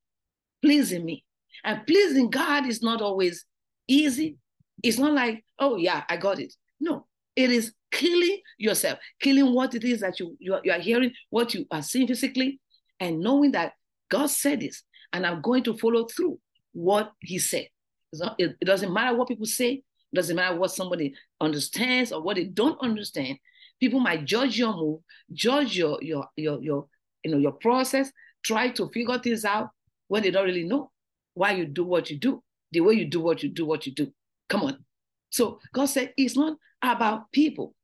Pleasing 0.63 1.05
me. 1.05 1.25
And 1.65 1.87
pleasing 1.87 2.29
God 2.29 2.67
is 2.67 2.83
not 2.83 3.01
always 3.01 3.47
easy. 3.89 4.37
It's 4.83 4.99
not 4.99 5.15
like, 5.15 5.43
oh 5.59 5.77
yeah, 5.77 6.05
I 6.09 6.19
got 6.19 6.39
it. 6.39 6.53
No, 6.79 7.07
it 7.35 7.51
is 7.51 7.73
killing 7.91 8.41
yourself, 8.59 8.99
killing 9.21 9.55
what 9.55 9.75
it 9.75 9.85
is 9.85 10.01
that 10.01 10.19
you, 10.21 10.37
you, 10.39 10.55
are, 10.55 10.61
you 10.65 10.73
are 10.73 10.79
hearing, 10.79 11.13
what 11.31 11.55
you 11.55 11.67
are 11.71 11.83
seeing 11.83 12.07
physically, 12.07 12.61
and 13.01 13.21
knowing 13.21 13.53
that 13.53 13.73
God 14.11 14.31
said 14.31 14.61
this, 14.61 14.83
and 15.13 15.27
I'm 15.27 15.41
going 15.41 15.63
to 15.65 15.77
follow 15.77 16.07
through 16.07 16.39
what 16.73 17.13
He 17.21 17.39
said. 17.39 17.69
Not, 18.13 18.37
it, 18.39 18.57
it, 18.61 18.65
doesn't 18.65 18.93
matter 18.93 19.17
what 19.17 19.29
people 19.29 19.47
say. 19.47 19.83
It 20.13 20.17
doesn't 20.17 20.37
matter 20.37 20.57
what 20.57 20.71
somebody 20.71 21.15
understands 21.41 22.13
or 22.13 22.23
what 22.23 22.37
they 22.37 22.45
don't 22.45 22.81
understand. 22.81 23.39
People 23.81 24.01
might 24.01 24.25
judge 24.25 24.59
your 24.59 24.75
move, 24.75 25.01
judge 25.33 25.77
your 25.77 25.99
your 26.03 26.27
your 26.37 26.61
your 26.63 26.87
you 27.23 27.31
know 27.31 27.39
your 27.39 27.53
process, 27.53 28.11
try 28.43 28.71
to 28.71 28.89
figure 28.89 29.19
things 29.19 29.45
out 29.45 29.69
when 30.09 30.23
they 30.23 30.31
don't 30.31 30.47
really 30.47 30.65
know 30.65 30.91
why 31.35 31.53
you 31.53 31.67
do 31.67 31.85
what 31.85 32.11
you 32.11 32.19
do, 32.19 32.43
the 32.73 32.81
way 32.81 32.95
you 32.95 33.05
do 33.05 33.21
what 33.21 33.43
you 33.43 33.51
do, 33.51 33.67
what 33.67 33.87
you 33.87 33.95
do. 33.95 34.13
Come 34.49 34.63
on. 34.63 34.85
So 35.31 35.61
God 35.73 35.87
said, 35.87 36.13
it's 36.17 36.37
not 36.37 36.57
about 36.83 37.31
people. 37.33 37.75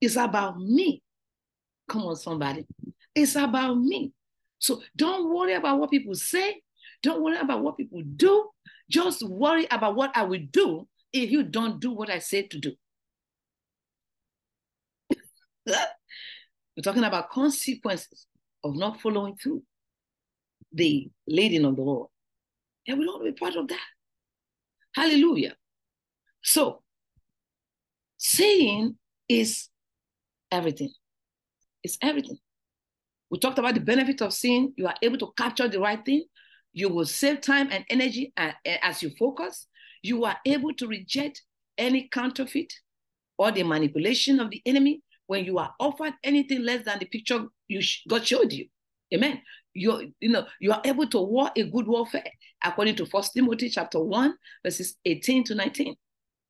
It's 0.00 0.16
about 0.16 0.58
me. 0.58 1.02
Come 1.88 2.02
on, 2.02 2.16
somebody. 2.16 2.66
It's 3.14 3.36
about 3.36 3.74
me. 3.74 4.12
So 4.58 4.82
don't 4.96 5.34
worry 5.34 5.54
about 5.54 5.78
what 5.78 5.90
people 5.90 6.14
say. 6.14 6.62
Don't 7.02 7.22
worry 7.22 7.38
about 7.38 7.62
what 7.62 7.76
people 7.76 8.02
do. 8.16 8.48
Just 8.88 9.22
worry 9.22 9.66
about 9.70 9.96
what 9.96 10.10
I 10.14 10.22
will 10.22 10.42
do 10.50 10.86
if 11.12 11.30
you 11.30 11.42
don't 11.42 11.80
do 11.80 11.92
what 11.92 12.10
I 12.10 12.18
said 12.18 12.50
to 12.50 12.58
do. 12.58 12.72
We're 15.66 16.82
talking 16.82 17.04
about 17.04 17.30
consequences 17.30 18.26
of 18.64 18.76
not 18.76 19.00
following 19.00 19.36
through 19.36 19.62
the 20.72 21.10
leading 21.26 21.64
of 21.64 21.76
the 21.76 21.82
Lord. 21.82 22.08
And 22.86 22.98
we 22.98 23.04
don't 23.04 23.24
be 23.24 23.32
part 23.32 23.56
of 23.56 23.68
that. 23.68 23.86
Hallelujah. 24.94 25.54
So, 26.42 26.82
saying 28.16 28.96
is 29.28 29.68
everything. 30.50 30.92
It's 31.82 31.98
everything. 32.02 32.38
We 33.30 33.38
talked 33.38 33.58
about 33.58 33.74
the 33.74 33.80
benefit 33.80 34.20
of 34.22 34.32
seeing. 34.32 34.72
You 34.76 34.86
are 34.86 34.94
able 35.02 35.18
to 35.18 35.32
capture 35.36 35.68
the 35.68 35.80
right 35.80 36.04
thing. 36.04 36.24
You 36.72 36.88
will 36.88 37.06
save 37.06 37.40
time 37.40 37.68
and 37.70 37.84
energy 37.88 38.32
as 38.36 39.02
you 39.02 39.10
focus. 39.18 39.66
You 40.02 40.24
are 40.24 40.36
able 40.44 40.72
to 40.74 40.86
reject 40.86 41.42
any 41.78 42.08
counterfeit 42.08 42.72
or 43.38 43.50
the 43.50 43.62
manipulation 43.62 44.40
of 44.40 44.50
the 44.50 44.60
enemy 44.66 45.02
when 45.26 45.44
you 45.44 45.58
are 45.58 45.72
offered 45.78 46.12
anything 46.24 46.62
less 46.62 46.84
than 46.84 46.98
the 46.98 47.06
picture 47.06 47.46
you 47.68 47.80
God 48.08 48.26
showed 48.26 48.52
you. 48.52 48.66
Amen. 49.14 49.40
You 49.74 50.12
you 50.20 50.28
know 50.28 50.46
you 50.60 50.72
are 50.72 50.82
able 50.84 51.06
to 51.08 51.20
war 51.20 51.50
a 51.56 51.62
good 51.62 51.86
warfare 51.86 52.30
according 52.64 52.96
to 52.96 53.06
First 53.06 53.32
Timothy 53.32 53.68
chapter 53.68 54.00
one 54.00 54.34
verses 54.64 54.96
eighteen 55.04 55.44
to 55.44 55.54
nineteen. 55.54 55.94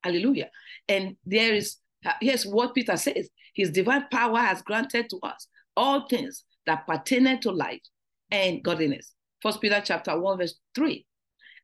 Hallelujah. 0.03 0.49
And 0.89 1.15
there 1.25 1.53
is 1.53 1.77
uh, 2.05 2.13
here's 2.19 2.45
what 2.45 2.73
Peter 2.73 2.97
says: 2.97 3.29
His 3.53 3.71
divine 3.71 4.05
power 4.11 4.39
has 4.39 4.61
granted 4.61 5.09
to 5.09 5.19
us 5.23 5.47
all 5.75 6.07
things 6.07 6.43
that 6.65 6.85
pertain 6.87 7.39
to 7.41 7.51
life 7.51 7.81
and 8.29 8.63
godliness. 8.63 9.13
First 9.41 9.61
Peter 9.61 9.81
chapter 9.83 10.19
one 10.19 10.37
verse 10.37 10.55
three. 10.75 11.05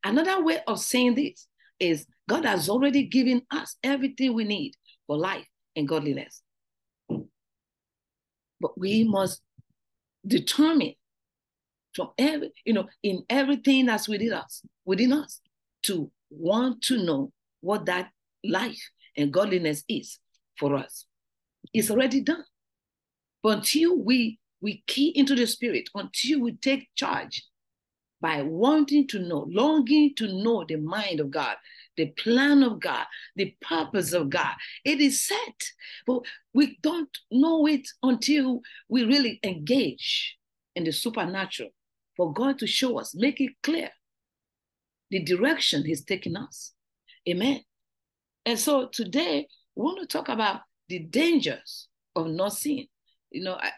Another 0.04 0.42
way 0.44 0.60
of 0.66 0.78
saying 0.78 1.14
this 1.14 1.46
is 1.80 2.06
God 2.28 2.44
has 2.44 2.68
already 2.68 3.04
given 3.04 3.42
us 3.50 3.76
everything 3.82 4.34
we 4.34 4.44
need 4.44 4.74
for 5.06 5.16
life 5.16 5.46
and 5.76 5.88
godliness. 5.88 6.42
But 8.60 8.76
we 8.76 9.04
must 9.04 9.40
determine 10.26 10.94
from 11.94 12.10
every, 12.18 12.50
you 12.64 12.74
know, 12.74 12.86
in 13.02 13.24
everything 13.30 13.86
that's 13.86 14.08
within 14.08 14.32
us, 14.32 14.62
within 14.84 15.12
us, 15.12 15.40
to 15.84 16.10
want 16.30 16.82
to 16.82 17.02
know 17.02 17.32
what 17.60 17.86
that 17.86 18.10
life 18.44 18.90
and 19.16 19.32
godliness 19.32 19.84
is 19.88 20.18
for 20.58 20.76
us. 20.76 21.06
It's 21.72 21.90
already 21.90 22.20
done. 22.20 22.44
But 23.42 23.58
until 23.58 23.98
we 23.98 24.38
we 24.60 24.82
key 24.86 25.12
into 25.14 25.34
the 25.34 25.46
spirit, 25.46 25.88
until 25.94 26.40
we 26.40 26.52
take 26.52 26.88
charge 26.96 27.44
by 28.20 28.42
wanting 28.42 29.06
to 29.08 29.20
know, 29.20 29.46
longing 29.48 30.14
to 30.16 30.26
know 30.42 30.64
the 30.66 30.76
mind 30.76 31.20
of 31.20 31.30
God, 31.30 31.56
the 31.96 32.06
plan 32.06 32.62
of 32.62 32.80
God, 32.80 33.06
the 33.36 33.54
purpose 33.60 34.12
of 34.12 34.30
God. 34.30 34.54
It 34.84 35.00
is 35.00 35.26
set, 35.26 35.62
but 36.06 36.22
we 36.52 36.78
don't 36.82 37.16
know 37.30 37.66
it 37.66 37.86
until 38.02 38.62
we 38.88 39.04
really 39.04 39.38
engage 39.44 40.36
in 40.74 40.84
the 40.84 40.92
supernatural 40.92 41.70
for 42.16 42.32
God 42.32 42.58
to 42.58 42.66
show 42.66 42.98
us, 42.98 43.14
make 43.14 43.40
it 43.40 43.52
clear 43.62 43.90
the 45.10 45.22
direction 45.22 45.84
He's 45.84 46.04
taking 46.04 46.36
us. 46.36 46.72
Amen. 47.28 47.62
And 48.44 48.58
so 48.58 48.88
today, 48.88 49.46
we 49.76 49.84
want 49.84 50.00
to 50.00 50.06
talk 50.06 50.28
about 50.28 50.62
the 50.88 51.00
dangers 51.00 51.88
of 52.16 52.28
not 52.28 52.54
seeing. 52.54 52.86
You 53.30 53.44
know, 53.44 53.58
I, 53.60 53.72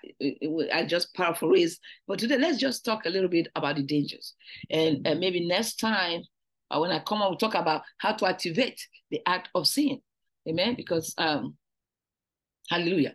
I 0.72 0.86
just 0.86 1.12
paraphrase, 1.14 1.80
but 2.06 2.20
today 2.20 2.38
let's 2.38 2.58
just 2.58 2.84
talk 2.84 3.04
a 3.04 3.10
little 3.10 3.28
bit 3.28 3.48
about 3.56 3.76
the 3.76 3.82
dangers. 3.82 4.34
And, 4.70 5.04
and 5.04 5.18
maybe 5.18 5.46
next 5.46 5.76
time 5.76 6.22
uh, 6.70 6.78
when 6.78 6.92
I 6.92 7.00
come, 7.00 7.20
I 7.20 7.26
will 7.26 7.36
talk 7.36 7.54
about 7.54 7.82
how 7.98 8.12
to 8.12 8.26
activate 8.26 8.80
the 9.10 9.20
act 9.26 9.48
of 9.54 9.66
seeing. 9.66 10.00
Amen. 10.48 10.74
Because, 10.76 11.14
um, 11.18 11.56
hallelujah. 12.70 13.14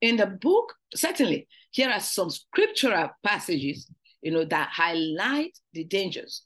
In 0.00 0.16
the 0.16 0.26
book, 0.26 0.74
certainly, 0.94 1.46
here 1.70 1.90
are 1.90 2.00
some 2.00 2.30
scriptural 2.30 3.10
passages, 3.22 3.90
you 4.22 4.32
know, 4.32 4.44
that 4.46 4.70
highlight 4.72 5.58
the 5.74 5.84
dangers 5.84 6.42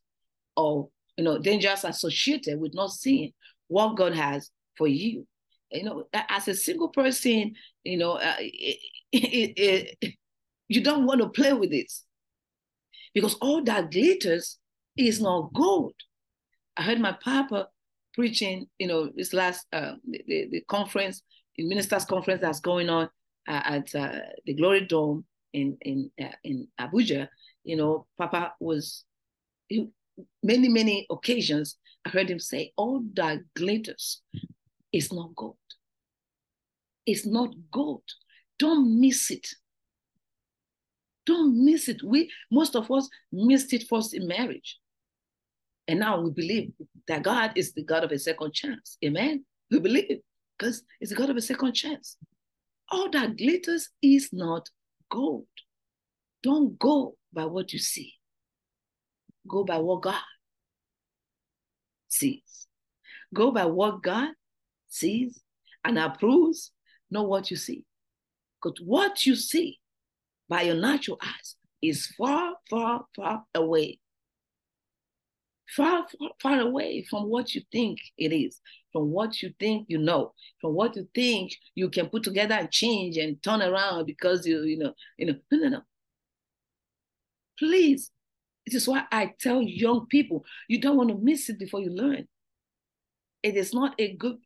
of, 0.56 0.88
you 1.16 1.24
know, 1.24 1.38
dangers 1.38 1.84
associated 1.84 2.58
with 2.58 2.74
not 2.74 2.90
seeing 2.90 3.32
what 3.68 3.96
God 3.96 4.14
has 4.14 4.50
for 4.76 4.88
you. 4.88 5.26
You 5.70 5.84
know, 5.84 6.04
as 6.12 6.48
a 6.48 6.54
single 6.54 6.88
person, 6.88 7.54
you 7.84 7.98
know, 7.98 8.12
uh, 8.12 8.34
it, 8.38 8.78
it, 9.12 9.96
it, 10.00 10.14
you 10.68 10.82
don't 10.82 11.06
want 11.06 11.20
to 11.20 11.28
play 11.28 11.52
with 11.52 11.70
this 11.70 12.04
because 13.14 13.34
all 13.34 13.62
that 13.64 13.90
glitters 13.90 14.58
is 14.96 15.20
not 15.20 15.52
gold. 15.52 15.94
I 16.76 16.82
heard 16.82 17.00
my 17.00 17.16
papa 17.22 17.68
preaching, 18.14 18.66
you 18.78 18.86
know, 18.86 19.10
this 19.14 19.32
last 19.32 19.66
uh, 19.72 19.94
the, 20.08 20.48
the 20.50 20.60
conference, 20.68 21.22
the 21.56 21.66
ministers' 21.66 22.04
conference 22.04 22.40
that's 22.40 22.60
going 22.60 22.88
on 22.88 23.08
uh, 23.48 23.62
at 23.64 23.94
uh, 23.94 24.12
the 24.46 24.54
Glory 24.54 24.86
Dome 24.86 25.24
in 25.52 25.76
in 25.82 26.10
uh, 26.20 26.36
in 26.44 26.68
Abuja. 26.80 27.28
You 27.64 27.76
know, 27.76 28.06
Papa 28.18 28.54
was 28.60 29.04
he, 29.68 29.88
many 30.42 30.68
many 30.68 31.06
occasions. 31.10 31.76
I 32.04 32.10
heard 32.10 32.30
him 32.30 32.38
say, 32.38 32.72
"All 32.76 33.02
that 33.14 33.38
glitters 33.54 34.22
is 34.92 35.12
not 35.12 35.34
gold. 35.34 35.56
It's 37.06 37.26
not 37.26 37.54
gold. 37.70 38.04
Don't 38.58 39.00
miss 39.00 39.30
it. 39.30 39.46
Don't 41.26 41.64
miss 41.64 41.88
it. 41.88 42.02
We 42.02 42.30
most 42.50 42.76
of 42.76 42.90
us 42.90 43.08
missed 43.32 43.72
it 43.72 43.84
first 43.88 44.14
in 44.14 44.26
marriage. 44.26 44.78
And 45.88 46.00
now 46.00 46.20
we 46.20 46.30
believe 46.30 46.72
that 47.08 47.22
God 47.22 47.52
is 47.56 47.72
the 47.72 47.84
God 47.84 48.04
of 48.04 48.12
a 48.12 48.18
second 48.18 48.54
chance. 48.54 48.96
Amen. 49.04 49.44
We 49.70 49.80
believe 49.80 50.10
it 50.10 50.22
because 50.58 50.82
it's 51.00 51.10
the 51.10 51.16
God 51.16 51.30
of 51.30 51.36
a 51.36 51.42
second 51.42 51.72
chance. 51.74 52.16
All 52.90 53.10
that 53.10 53.36
glitters 53.36 53.88
is 54.02 54.30
not 54.32 54.68
gold. 55.10 55.46
Don't 56.42 56.78
go 56.78 57.16
by 57.32 57.44
what 57.44 57.72
you 57.72 57.78
see. 57.78 58.14
Go 59.48 59.64
by 59.64 59.78
what 59.78 60.02
God 60.02 60.20
sees. 62.08 62.66
Go 63.34 63.50
by 63.50 63.64
what 63.64 64.02
God 64.02 64.30
sees 64.88 65.40
and 65.84 65.98
approves, 65.98 66.72
not 67.10 67.28
what 67.28 67.50
you 67.50 67.56
see. 67.56 67.84
Because 68.62 68.80
what 68.84 69.24
you 69.26 69.34
see 69.34 69.78
by 70.48 70.62
your 70.62 70.76
natural 70.76 71.18
eyes 71.22 71.56
is 71.82 72.06
far, 72.18 72.54
far, 72.68 73.06
far 73.16 73.44
away 73.54 73.98
far, 75.70 76.06
far, 76.18 76.30
far 76.40 76.60
away 76.60 77.04
from 77.08 77.28
what 77.28 77.54
you 77.54 77.62
think 77.72 77.98
it 78.18 78.32
is, 78.32 78.60
from 78.92 79.10
what 79.10 79.42
you 79.42 79.52
think 79.58 79.86
you 79.88 79.98
know, 79.98 80.32
from 80.60 80.74
what 80.74 80.96
you 80.96 81.08
think 81.14 81.52
you 81.74 81.88
can 81.88 82.06
put 82.08 82.22
together 82.22 82.54
and 82.54 82.70
change 82.70 83.16
and 83.16 83.42
turn 83.42 83.62
around 83.62 84.06
because 84.06 84.46
you, 84.46 84.62
you 84.62 84.78
know, 84.78 84.92
you 85.16 85.26
know, 85.26 85.34
no, 85.50 85.58
no, 85.58 85.68
no. 85.68 85.80
Please, 87.58 88.10
this 88.66 88.74
is 88.82 88.88
why 88.88 89.04
I 89.12 89.32
tell 89.40 89.62
young 89.62 90.06
people, 90.06 90.44
you 90.68 90.80
don't 90.80 90.96
want 90.96 91.10
to 91.10 91.18
miss 91.18 91.48
it 91.48 91.58
before 91.58 91.80
you 91.80 91.90
learn. 91.90 92.26
It 93.42 93.56
is 93.56 93.72
not 93.72 93.94
a 93.98 94.14
good, 94.16 94.36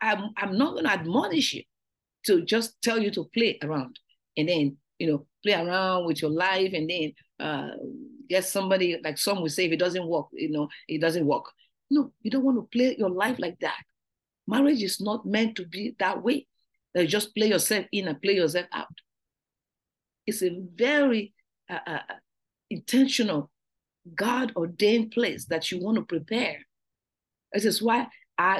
I'm, 0.00 0.30
I'm 0.36 0.58
not 0.58 0.72
going 0.72 0.84
to 0.84 0.92
admonish 0.92 1.54
you 1.54 1.62
to 2.26 2.44
just 2.44 2.80
tell 2.82 2.98
you 2.98 3.10
to 3.12 3.24
play 3.34 3.58
around 3.62 3.98
and 4.36 4.48
then, 4.48 4.76
you 4.98 5.06
know, 5.06 5.26
play 5.42 5.54
around 5.54 6.06
with 6.06 6.22
your 6.22 6.30
life 6.30 6.72
and 6.72 6.88
then 6.88 7.12
uh, 7.40 7.70
get 8.28 8.44
somebody 8.44 8.98
like 9.02 9.18
some 9.18 9.40
will 9.40 9.48
say 9.48 9.66
if 9.66 9.72
it 9.72 9.78
doesn't 9.78 10.06
work, 10.06 10.26
you 10.32 10.50
know, 10.50 10.68
it 10.88 11.00
doesn't 11.00 11.26
work. 11.26 11.44
No, 11.90 12.12
you 12.22 12.30
don't 12.30 12.44
want 12.44 12.58
to 12.58 12.68
play 12.76 12.96
your 12.98 13.10
life 13.10 13.36
like 13.38 13.58
that. 13.60 13.82
Marriage 14.46 14.82
is 14.82 15.00
not 15.00 15.26
meant 15.26 15.56
to 15.56 15.66
be 15.66 15.94
that 15.98 16.22
way. 16.22 16.46
You 16.94 17.06
just 17.06 17.34
play 17.34 17.48
yourself 17.48 17.86
in 17.92 18.08
and 18.08 18.20
play 18.20 18.34
yourself 18.34 18.66
out. 18.72 18.94
It's 20.26 20.42
a 20.42 20.60
very 20.74 21.32
uh, 21.70 21.78
uh, 21.86 21.98
intentional, 22.70 23.50
God 24.14 24.52
ordained 24.56 25.12
place 25.12 25.46
that 25.46 25.70
you 25.70 25.80
want 25.80 25.96
to 25.96 26.04
prepare. 26.04 26.58
This 27.52 27.64
is 27.64 27.82
why 27.82 28.08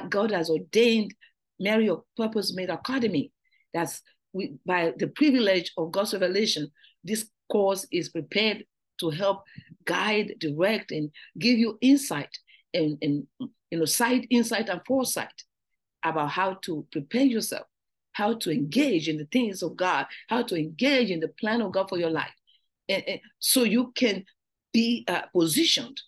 God 0.08 0.30
has 0.30 0.50
ordained 0.50 1.14
Marry 1.58 1.86
Your 1.86 2.04
Purpose 2.16 2.54
Made 2.54 2.70
Academy. 2.70 3.32
That's 3.72 4.02
we, 4.32 4.54
by 4.66 4.92
the 4.96 5.08
privilege 5.08 5.72
of 5.76 5.92
God's 5.92 6.12
revelation, 6.12 6.68
this 7.04 7.28
course 7.50 7.86
is 7.92 8.08
prepared 8.08 8.64
to 9.00 9.10
help 9.10 9.42
guide, 9.84 10.34
direct, 10.38 10.90
and 10.90 11.10
give 11.38 11.58
you 11.58 11.78
insight 11.80 12.30
and, 12.72 12.96
and 13.02 13.26
you 13.70 13.78
know, 13.78 13.84
sight, 13.84 14.26
insight, 14.30 14.68
and 14.68 14.80
foresight 14.86 15.42
about 16.04 16.30
how 16.30 16.54
to 16.62 16.86
prepare 16.92 17.24
yourself, 17.24 17.66
how 18.12 18.34
to 18.34 18.50
engage 18.50 19.08
in 19.08 19.18
the 19.18 19.26
things 19.26 19.62
of 19.62 19.76
God, 19.76 20.06
how 20.28 20.42
to 20.42 20.56
engage 20.56 21.10
in 21.10 21.20
the 21.20 21.28
plan 21.28 21.60
of 21.60 21.72
God 21.72 21.88
for 21.88 21.98
your 21.98 22.10
life. 22.10 22.32
And, 22.88 23.02
and 23.06 23.20
so 23.38 23.64
you 23.64 23.92
can 23.94 24.24
be 24.72 25.04
uh, 25.08 25.22
positioned 25.34 26.00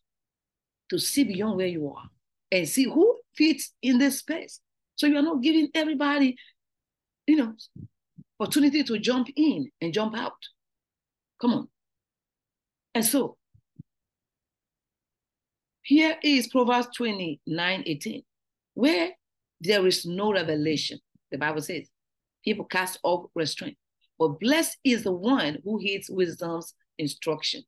to 0.90 0.98
see 0.98 1.24
beyond 1.24 1.56
where 1.56 1.66
you 1.66 1.88
are 1.88 2.04
and 2.50 2.68
see 2.68 2.84
who 2.84 3.18
fits 3.36 3.72
in 3.82 3.98
this 3.98 4.18
space. 4.18 4.60
So 4.96 5.06
you 5.06 5.16
are 5.16 5.22
not 5.22 5.42
giving 5.42 5.68
everybody, 5.74 6.36
you 7.26 7.36
know, 7.36 7.54
opportunity 8.38 8.82
to 8.84 8.98
jump 8.98 9.28
in 9.36 9.70
and 9.80 9.92
jump 9.92 10.16
out. 10.16 10.32
Come 11.40 11.54
on. 11.54 11.68
And 12.94 13.04
so 13.04 13.36
here 15.82 16.16
is 16.22 16.48
Proverbs 16.48 16.88
29 16.96 17.82
18, 17.86 18.22
where 18.74 19.10
there 19.60 19.86
is 19.86 20.06
no 20.06 20.32
revelation. 20.32 20.98
The 21.30 21.38
Bible 21.38 21.62
says, 21.62 21.88
people 22.44 22.64
cast 22.64 22.98
off 23.02 23.26
restraint. 23.34 23.76
But 24.18 24.38
blessed 24.40 24.78
is 24.84 25.02
the 25.02 25.12
one 25.12 25.58
who 25.64 25.78
heeds 25.78 26.08
wisdom's 26.08 26.74
instruction. 26.98 27.64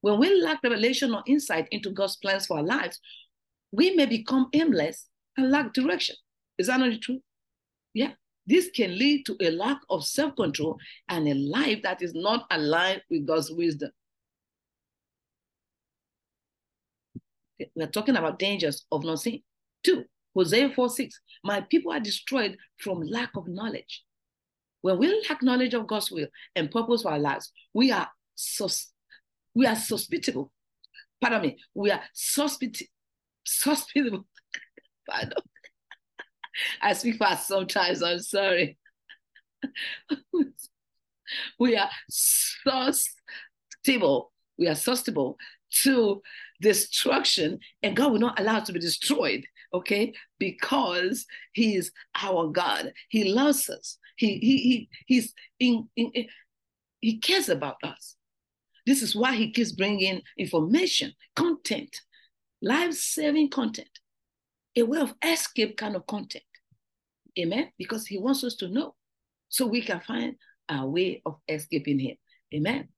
When 0.00 0.18
we 0.18 0.42
lack 0.42 0.62
revelation 0.62 1.14
or 1.14 1.22
insight 1.26 1.68
into 1.70 1.90
God's 1.90 2.16
plans 2.16 2.46
for 2.46 2.58
our 2.58 2.64
lives, 2.64 3.00
we 3.76 3.94
may 3.94 4.06
become 4.06 4.48
aimless 4.54 5.06
and 5.36 5.50
lack 5.50 5.74
direction. 5.74 6.16
Is 6.56 6.68
that 6.68 6.80
not 6.80 6.98
true? 7.02 7.20
Yeah. 7.92 8.12
This 8.46 8.70
can 8.70 8.96
lead 8.98 9.26
to 9.26 9.36
a 9.40 9.50
lack 9.50 9.78
of 9.90 10.04
self 10.04 10.34
control 10.34 10.78
and 11.08 11.28
a 11.28 11.34
life 11.34 11.82
that 11.82 12.00
is 12.00 12.14
not 12.14 12.46
aligned 12.50 13.02
with 13.10 13.26
God's 13.26 13.50
wisdom. 13.50 13.90
We're 17.74 17.88
talking 17.88 18.16
about 18.16 18.38
dangers 18.38 18.86
of 18.90 19.04
not 19.04 19.20
seeing. 19.20 19.42
Two, 19.84 20.04
Hosea 20.34 20.70
4 20.74 20.88
6. 20.88 21.20
My 21.44 21.60
people 21.60 21.92
are 21.92 22.00
destroyed 22.00 22.56
from 22.78 23.02
lack 23.02 23.30
of 23.36 23.46
knowledge. 23.46 24.04
When 24.80 24.98
we 24.98 25.22
lack 25.28 25.42
knowledge 25.42 25.74
of 25.74 25.86
God's 25.86 26.10
will 26.10 26.28
and 26.54 26.70
purpose 26.70 27.02
for 27.02 27.12
our 27.12 27.18
lives, 27.18 27.52
we 27.74 27.92
are 27.92 28.08
sus- 28.34 28.92
we 29.54 29.66
are 29.66 29.74
hospitable. 29.74 30.50
Pardon 31.20 31.42
me, 31.42 31.58
we 31.74 31.90
are 31.90 32.02
hospitable. 32.14 32.90
Hospitable. 33.64 34.26
Pardon. 35.08 35.32
I 36.80 36.94
speak 36.94 37.16
fast 37.16 37.48
sometimes, 37.48 38.02
I'm 38.02 38.20
sorry. 38.20 38.78
we 41.58 41.76
are 41.76 41.90
susceptible. 42.08 44.32
We 44.58 44.68
are 44.68 44.74
susceptible 44.74 45.36
to 45.82 46.22
destruction, 46.60 47.58
and 47.82 47.96
God 47.96 48.12
will 48.12 48.18
not 48.18 48.40
allow 48.40 48.58
us 48.58 48.66
to 48.68 48.72
be 48.72 48.80
destroyed, 48.80 49.44
okay? 49.74 50.14
Because 50.38 51.26
He 51.52 51.76
is 51.76 51.92
our 52.22 52.48
God. 52.48 52.92
He 53.10 53.32
loves 53.32 53.68
us. 53.68 53.98
He 54.16 54.38
he, 54.38 54.58
he 54.58 54.88
he's 55.06 55.34
in, 55.60 55.88
in, 55.96 56.10
in 56.14 56.26
he 57.00 57.18
cares 57.18 57.48
about 57.48 57.76
us. 57.82 58.16
This 58.86 59.02
is 59.02 59.14
why 59.14 59.34
he 59.34 59.52
keeps 59.52 59.72
bringing 59.72 60.22
information, 60.38 61.12
content, 61.34 61.94
life-saving 62.62 63.50
content, 63.50 63.88
a 64.76 64.82
way 64.82 64.98
of 64.98 65.14
escape 65.24 65.76
kind 65.76 65.96
of 65.96 66.06
content. 66.06 66.44
Amen. 67.38 67.70
Because 67.78 68.06
he 68.06 68.18
wants 68.18 68.44
us 68.44 68.56
to 68.56 68.68
know 68.68 68.94
so 69.48 69.66
we 69.66 69.82
can 69.82 70.00
find 70.00 70.36
our 70.68 70.88
way 70.88 71.22
of 71.26 71.36
escaping 71.48 71.98
him. 71.98 72.16
Amen. 72.54 72.88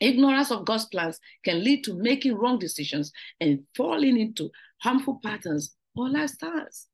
Ignorance 0.00 0.50
of 0.52 0.64
God's 0.64 0.86
plans 0.86 1.18
can 1.44 1.62
lead 1.64 1.82
to 1.84 1.94
making 1.94 2.34
wrong 2.34 2.58
decisions 2.58 3.12
and 3.40 3.60
falling 3.76 4.18
into 4.18 4.50
harmful 4.80 5.18
patterns 5.24 5.74
or 5.96 6.08
lifestyles. 6.08 6.86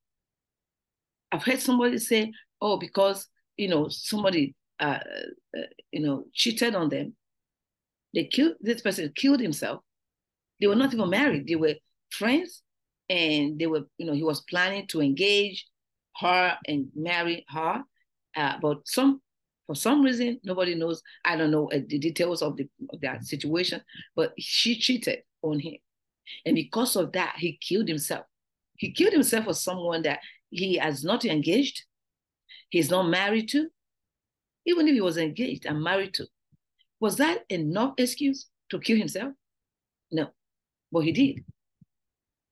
I've 1.31 1.43
heard 1.43 1.61
somebody 1.61 1.99
say, 1.99 2.33
oh, 2.63 2.79
because 2.79 3.29
you 3.57 3.69
know 3.69 3.89
somebody 3.89 4.55
uh, 4.81 5.01
uh, 5.57 5.61
you 5.93 6.01
know 6.01 6.25
cheated 6.33 6.75
on 6.75 6.89
them, 6.89 7.15
they 8.15 8.25
killed 8.25 8.55
this 8.61 8.81
person 8.81 9.13
killed 9.15 9.41
himself. 9.41 9.83
They 10.61 10.67
were 10.67 10.77
not 10.77 10.95
even 10.95 11.11
married; 11.11 11.47
they 11.47 11.57
were 11.57 11.75
friends, 12.11 12.63
and 13.09 13.59
they 13.59 13.67
were 13.67 13.83
you 13.99 14.07
know 14.07 14.13
he 14.13 14.23
was 14.23 14.43
planning 14.43 14.87
to 14.89 15.03
engage 15.03 15.67
her 16.17 16.57
and 16.67 16.89
marry 16.95 17.45
her, 17.49 17.83
uh, 18.37 18.55
but 18.61 18.87
some 18.87 19.21
for 19.67 19.75
some 19.75 20.03
reason, 20.03 20.41
nobody 20.45 20.75
knows. 20.75 21.03
I 21.25 21.37
don't 21.37 21.51
know 21.51 21.71
uh, 21.71 21.81
the 21.87 21.99
details 21.99 22.43
of, 22.43 22.57
the, 22.57 22.69
of 22.91 23.01
that 23.01 23.25
situation, 23.25 23.81
but 24.15 24.35
she 24.39 24.79
cheated 24.79 25.21
on 25.43 25.59
him. 25.59 25.77
And 26.45 26.55
because 26.55 26.97
of 26.97 27.13
that, 27.13 27.37
he 27.39 27.59
killed 27.61 27.89
himself. 27.89 28.27
He 28.77 28.93
killed 28.93 29.13
himself 29.13 29.47
for 29.47 29.55
someone 29.55 30.03
that 30.03 30.21
he 30.51 30.77
has 30.77 31.05
not 31.05 31.25
engaged, 31.25 31.85
he's 32.69 32.91
not 32.91 33.09
married 33.09 33.49
to. 33.51 33.69
Even 34.67 34.89
if 34.89 34.95
he 34.95 35.01
was 35.01 35.19
engaged 35.19 35.67
and 35.67 35.83
married 35.83 36.15
to, 36.15 36.27
was 36.99 37.17
that 37.17 37.45
enough 37.51 37.95
excuse 37.99 38.49
to 38.71 38.81
kill 38.81 38.97
himself? 38.97 39.33
No, 40.11 40.29
but 40.95 41.05
he 41.05 41.13
did 41.13 41.45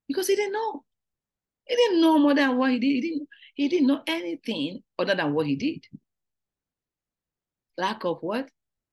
because 0.09 0.27
he 0.27 0.37
didn't 0.37 0.53
know. 0.53 0.85
He 1.65 1.77
didn't 1.77 2.01
know 2.01 2.19
more 2.19 2.35
than 2.35 2.59
what 2.59 2.73
he 2.73 2.79
did. 2.79 2.89
He 2.89 3.01
didn't. 3.01 3.29
He 3.55 3.69
didn't 3.69 3.87
know 3.87 4.03
anything 4.07 4.83
other 4.99 5.15
than 5.15 5.33
what 5.33 5.47
he 5.47 5.57
did 5.57 5.87
lack 7.79 8.05
of 8.05 8.19
what? 8.21 8.49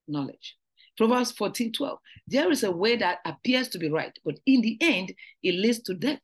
Knowledge. 0.08 0.58
Proverbs 0.98 1.32
14 1.32 1.72
12. 1.72 2.00
There 2.28 2.52
is 2.52 2.64
a 2.64 2.72
way 2.72 2.96
that 2.98 3.20
appears 3.26 3.70
to 3.70 3.80
be 3.80 3.90
right, 3.90 4.18
but 4.26 4.40
in 4.46 4.62
the 4.62 4.78
end, 4.82 5.14
it 5.44 5.56
leads 5.56 5.82
to 5.84 5.94
death. 5.94 6.20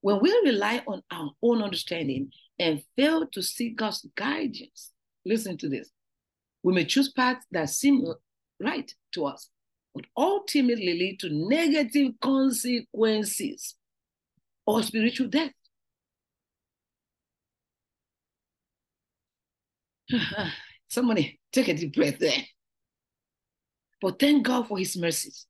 When 0.00 0.20
we 0.20 0.30
rely 0.44 0.82
on 0.86 1.02
our 1.10 1.30
own 1.42 1.62
understanding 1.62 2.30
and 2.58 2.82
fail 2.96 3.26
to 3.28 3.42
seek 3.42 3.76
God's 3.76 4.06
guidance, 4.16 4.90
listen 5.24 5.56
to 5.58 5.68
this. 5.68 5.90
We 6.62 6.74
may 6.74 6.84
choose 6.84 7.12
paths 7.12 7.46
that 7.52 7.70
seem 7.70 8.04
right 8.60 8.92
to 9.12 9.26
us, 9.26 9.48
but 9.94 10.04
ultimately 10.16 10.98
lead 10.98 11.20
to 11.20 11.28
negative 11.30 12.12
consequences 12.20 13.76
or 14.66 14.82
spiritual 14.82 15.28
death. 15.28 15.52
Somebody 20.88 21.38
take 21.52 21.68
a 21.68 21.74
deep 21.74 21.94
breath 21.94 22.18
there. 22.18 22.42
But 24.00 24.18
thank 24.18 24.44
God 24.44 24.66
for 24.66 24.78
his 24.78 24.96
mercies. 24.96 25.46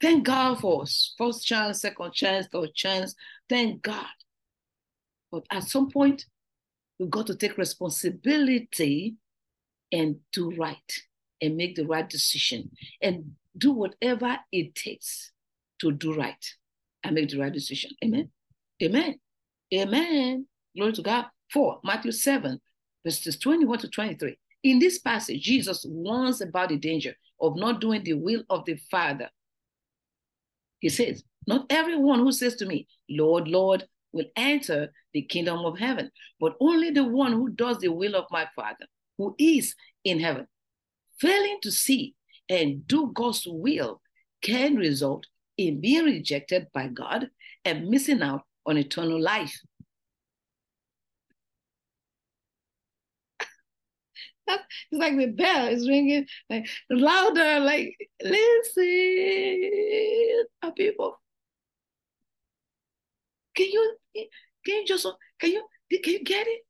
Thank 0.00 0.24
God 0.24 0.60
for 0.60 0.84
first 1.16 1.46
chance, 1.46 1.80
second 1.80 2.12
chance, 2.12 2.46
third 2.52 2.74
chance. 2.74 3.14
Thank 3.48 3.82
God. 3.82 4.04
But 5.32 5.44
at 5.50 5.64
some 5.64 5.90
point, 5.90 6.26
we've 6.98 7.10
got 7.10 7.26
to 7.28 7.34
take 7.34 7.56
responsibility 7.56 9.16
and 9.90 10.16
do 10.32 10.50
right 10.56 10.92
and 11.44 11.56
make 11.56 11.76
the 11.76 11.86
right 11.86 12.08
decision 12.08 12.70
and 13.02 13.32
do 13.56 13.72
whatever 13.72 14.38
it 14.50 14.74
takes 14.74 15.32
to 15.80 15.92
do 15.92 16.14
right 16.14 16.44
and 17.02 17.14
make 17.14 17.28
the 17.28 17.38
right 17.38 17.52
decision. 17.52 17.90
Amen. 18.02 18.30
Amen. 18.82 19.18
Amen. 19.72 20.46
Glory 20.76 20.92
to 20.92 21.02
God. 21.02 21.26
Four, 21.52 21.80
Matthew 21.84 22.12
7, 22.12 22.58
verses 23.04 23.38
21 23.38 23.78
to 23.80 23.88
23. 23.88 24.36
In 24.64 24.78
this 24.78 24.98
passage, 24.98 25.42
Jesus 25.42 25.84
warns 25.86 26.40
about 26.40 26.70
the 26.70 26.78
danger 26.78 27.14
of 27.40 27.56
not 27.56 27.80
doing 27.80 28.02
the 28.02 28.14
will 28.14 28.42
of 28.48 28.64
the 28.64 28.76
Father. 28.90 29.28
He 30.80 30.88
says, 30.88 31.22
Not 31.46 31.66
everyone 31.70 32.20
who 32.20 32.32
says 32.32 32.56
to 32.56 32.66
me, 32.66 32.88
Lord, 33.08 33.46
Lord, 33.46 33.84
will 34.12 34.26
enter 34.36 34.90
the 35.12 35.22
kingdom 35.22 35.58
of 35.64 35.78
heaven, 35.78 36.10
but 36.40 36.56
only 36.60 36.90
the 36.90 37.04
one 37.04 37.32
who 37.32 37.50
does 37.50 37.78
the 37.78 37.88
will 37.88 38.14
of 38.16 38.24
my 38.30 38.46
Father, 38.56 38.86
who 39.18 39.34
is 39.38 39.74
in 40.04 40.18
heaven. 40.18 40.46
Failing 41.20 41.58
to 41.62 41.70
see 41.70 42.14
and 42.48 42.86
do 42.86 43.10
God's 43.14 43.46
will 43.46 44.00
can 44.42 44.76
result 44.76 45.26
in 45.56 45.80
being 45.80 46.04
rejected 46.04 46.66
by 46.72 46.88
God 46.88 47.30
and 47.64 47.88
missing 47.88 48.22
out 48.22 48.42
on 48.66 48.76
eternal 48.76 49.20
life. 49.20 49.58
it's 54.48 54.62
like 54.92 55.16
the 55.16 55.26
bell 55.26 55.68
is 55.68 55.88
ringing 55.88 56.26
like 56.50 56.68
louder, 56.90 57.60
like 57.60 57.96
listen, 58.22 58.84
people. 60.76 61.20
Can 63.54 63.66
you 63.70 63.96
can 64.14 64.26
you 64.66 64.84
just 64.86 65.06
can 65.38 65.52
you 65.52 65.66
can 65.90 66.12
you 66.12 66.24
get 66.24 66.46
it? 66.46 66.62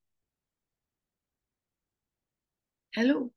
Hello. 2.95 3.33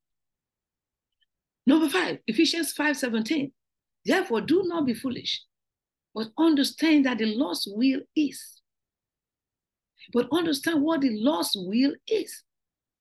Number 1.67 1.89
five, 1.89 2.19
Ephesians 2.25 2.71
5 2.71 2.97
17. 2.97 3.51
Therefore, 4.05 4.39
do 4.39 4.63
not 4.65 4.85
be 4.85 4.93
foolish, 4.93 5.43
but 6.15 6.29
understand 6.39 7.05
that 7.05 7.17
the 7.17 7.35
Lord's 7.35 7.67
will 7.69 7.99
is. 8.15 8.61
But 10.13 10.29
understand 10.31 10.81
what 10.81 11.01
the 11.01 11.11
Lord's 11.21 11.51
will 11.55 11.93
is. 12.07 12.41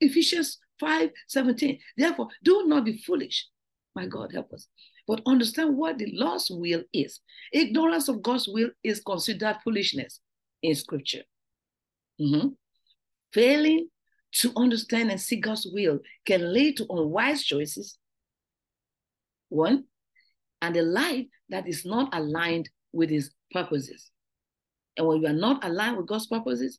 Ephesians 0.00 0.58
5 0.80 1.10
17. 1.28 1.78
Therefore, 1.96 2.26
do 2.42 2.66
not 2.66 2.84
be 2.84 2.98
foolish. 2.98 3.46
My 3.94 4.06
God, 4.06 4.32
help 4.32 4.52
us. 4.52 4.66
But 5.06 5.22
understand 5.26 5.76
what 5.76 5.98
the 5.98 6.10
Lord's 6.12 6.50
will 6.50 6.82
is. 6.92 7.20
Ignorance 7.52 8.08
of 8.08 8.20
God's 8.20 8.48
will 8.48 8.70
is 8.82 9.00
considered 9.00 9.58
foolishness 9.62 10.18
in 10.64 10.74
Scripture. 10.74 11.22
Mm-hmm. 12.20 12.48
Failing 13.32 13.90
to 14.32 14.52
understand 14.56 15.12
and 15.12 15.20
see 15.20 15.36
God's 15.36 15.68
will 15.72 16.00
can 16.26 16.52
lead 16.52 16.78
to 16.78 16.86
unwise 16.90 17.44
choices. 17.44 17.96
One, 19.48 19.84
and 20.62 20.76
a 20.76 20.82
life 20.82 21.26
that 21.48 21.68
is 21.68 21.84
not 21.84 22.14
aligned 22.14 22.68
with 22.92 23.10
His 23.10 23.30
purposes. 23.50 24.10
And 24.96 25.06
when 25.06 25.20
you 25.20 25.28
are 25.28 25.32
not 25.32 25.64
aligned 25.64 25.96
with 25.96 26.06
God's 26.06 26.26
purposes, 26.26 26.78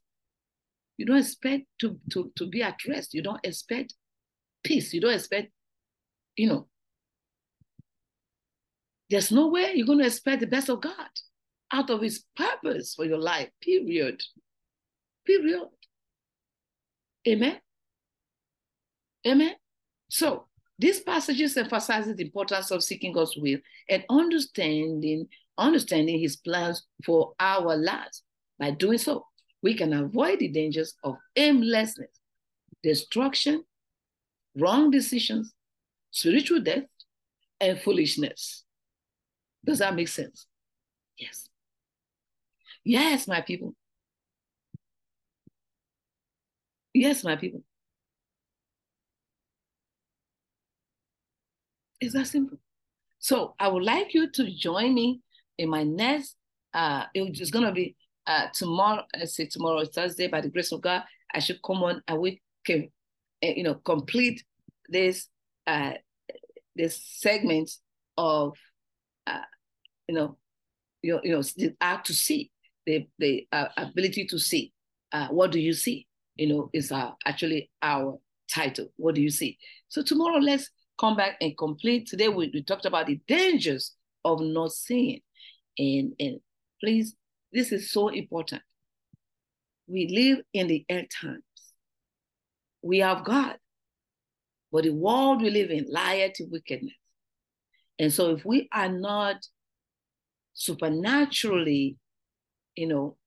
you 0.97 1.05
don't 1.05 1.19
expect 1.19 1.65
to, 1.81 1.99
to, 2.11 2.31
to 2.35 2.47
be 2.47 2.63
at 2.63 2.77
rest. 2.87 3.13
You 3.13 3.21
don't 3.21 3.39
expect 3.43 3.93
peace. 4.63 4.93
You 4.93 5.01
don't 5.01 5.13
expect, 5.13 5.51
you 6.35 6.47
know, 6.47 6.67
there's 9.09 9.31
no 9.31 9.47
way 9.47 9.73
you're 9.75 9.85
going 9.85 9.99
to 9.99 10.05
expect 10.05 10.41
the 10.41 10.47
best 10.47 10.69
of 10.69 10.81
God 10.81 11.09
out 11.71 11.89
of 11.89 12.01
his 12.01 12.23
purpose 12.35 12.95
for 12.95 13.05
your 13.05 13.19
life, 13.19 13.49
period. 13.61 14.21
Period. 15.25 15.67
Amen. 17.27 17.59
Amen. 19.25 19.55
So 20.09 20.47
these 20.79 20.99
passages 20.99 21.57
emphasize 21.57 22.05
the 22.05 22.23
importance 22.23 22.71
of 22.71 22.83
seeking 22.83 23.13
God's 23.13 23.35
will 23.35 23.59
and 23.89 24.03
understanding, 24.09 25.27
understanding 25.57 26.19
his 26.19 26.35
plans 26.35 26.85
for 27.05 27.33
our 27.39 27.75
lives. 27.75 28.23
By 28.59 28.71
doing 28.71 28.99
so, 28.99 29.25
we 29.63 29.73
can 29.73 29.93
avoid 29.93 30.39
the 30.39 30.49
dangers 30.49 30.93
of 31.03 31.15
aimlessness, 31.35 32.09
destruction, 32.83 33.63
wrong 34.55 34.91
decisions, 34.91 35.53
spiritual 36.11 36.61
death, 36.61 36.83
and 37.59 37.79
foolishness. 37.79 38.63
Does 39.65 39.79
that 39.79 39.95
make 39.95 40.07
sense? 40.07 40.45
Yes. 41.17 41.49
Yes, 42.83 43.27
my 43.27 43.41
people. 43.41 43.73
Yes, 46.93 47.23
my 47.23 47.35
people. 47.35 47.63
It's 51.99 52.13
that 52.13 52.27
simple. 52.27 52.57
So 53.19 53.55
I 53.59 53.67
would 53.67 53.83
like 53.83 54.13
you 54.13 54.29
to 54.31 54.51
join 54.51 54.93
me 54.93 55.21
in 55.57 55.69
my 55.69 55.83
next, 55.83 56.35
uh, 56.73 57.05
it's 57.13 57.49
gonna 57.49 57.71
be 57.71 57.95
uh, 58.27 58.47
tomorrow, 58.53 59.03
let's 59.17 59.35
say 59.35 59.47
tomorrow, 59.47 59.83
Thursday, 59.85 60.27
by 60.27 60.41
the 60.41 60.49
grace 60.49 60.71
of 60.71 60.81
God, 60.81 61.03
I 61.33 61.39
should 61.39 61.61
come 61.63 61.83
on 61.83 62.01
and 62.07 62.19
we 62.19 62.41
can, 62.65 62.89
uh, 63.43 63.47
you 63.47 63.63
know, 63.63 63.75
complete 63.75 64.43
this, 64.89 65.27
uh, 65.65 65.93
this 66.75 67.01
segment 67.03 67.71
of, 68.17 68.55
uh, 69.25 69.41
you 70.07 70.15
know, 70.15 70.37
you 71.01 71.19
you 71.23 71.31
know, 71.31 71.41
the 71.55 71.75
art 71.81 72.05
to 72.05 72.13
see, 72.13 72.51
the, 72.85 73.07
the 73.17 73.47
uh, 73.51 73.67
ability 73.77 74.25
to 74.27 74.37
see. 74.37 74.73
Uh, 75.11 75.27
what 75.29 75.51
do 75.51 75.59
you 75.59 75.73
see? 75.73 76.05
You 76.35 76.47
know, 76.47 76.69
is 76.73 76.91
uh, 76.91 77.11
actually 77.25 77.71
our 77.81 78.19
title. 78.53 78.87
What 78.97 79.15
do 79.15 79.21
you 79.21 79.29
see? 79.29 79.57
So 79.87 80.03
tomorrow, 80.03 80.37
let's 80.37 80.69
come 80.99 81.15
back 81.15 81.37
and 81.41 81.57
complete. 81.57 82.07
Today 82.07 82.27
we, 82.29 82.51
we 82.53 82.63
talked 82.63 82.85
about 82.85 83.07
the 83.07 83.19
dangers 83.27 83.95
of 84.25 84.41
not 84.41 84.71
seeing. 84.71 85.21
And, 85.77 86.13
and 86.19 86.39
please, 86.79 87.15
this 87.53 87.71
is 87.71 87.91
so 87.91 88.09
important. 88.09 88.61
We 89.87 90.07
live 90.07 90.43
in 90.53 90.67
the 90.67 90.85
end 90.89 91.07
times. 91.21 91.43
We 92.81 92.99
have 92.99 93.23
God, 93.23 93.57
but 94.71 94.83
the 94.83 94.91
world 94.91 95.41
we 95.41 95.49
live 95.49 95.71
in 95.71 95.87
lieth 95.89 96.33
to 96.35 96.45
wickedness. 96.45 96.93
And 97.99 98.13
so 98.13 98.31
if 98.31 98.45
we 98.45 98.69
are 98.71 98.89
not 98.89 99.37
supernaturally, 100.53 101.97
you 102.75 102.87
know, 102.87 103.17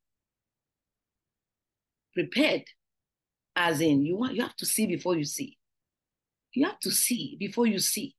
prepared, 2.15 2.63
as 3.57 3.81
in 3.81 4.05
you 4.05 4.17
want 4.17 4.35
you 4.35 4.43
have 4.43 4.57
to 4.57 4.67
see 4.67 4.87
before 4.87 5.17
you 5.17 5.25
see. 5.25 5.57
You 6.53 6.67
have 6.67 6.81
to 6.81 6.91
see 6.91 7.37
before 7.39 7.67
you 7.67 7.79
see. 7.79 8.15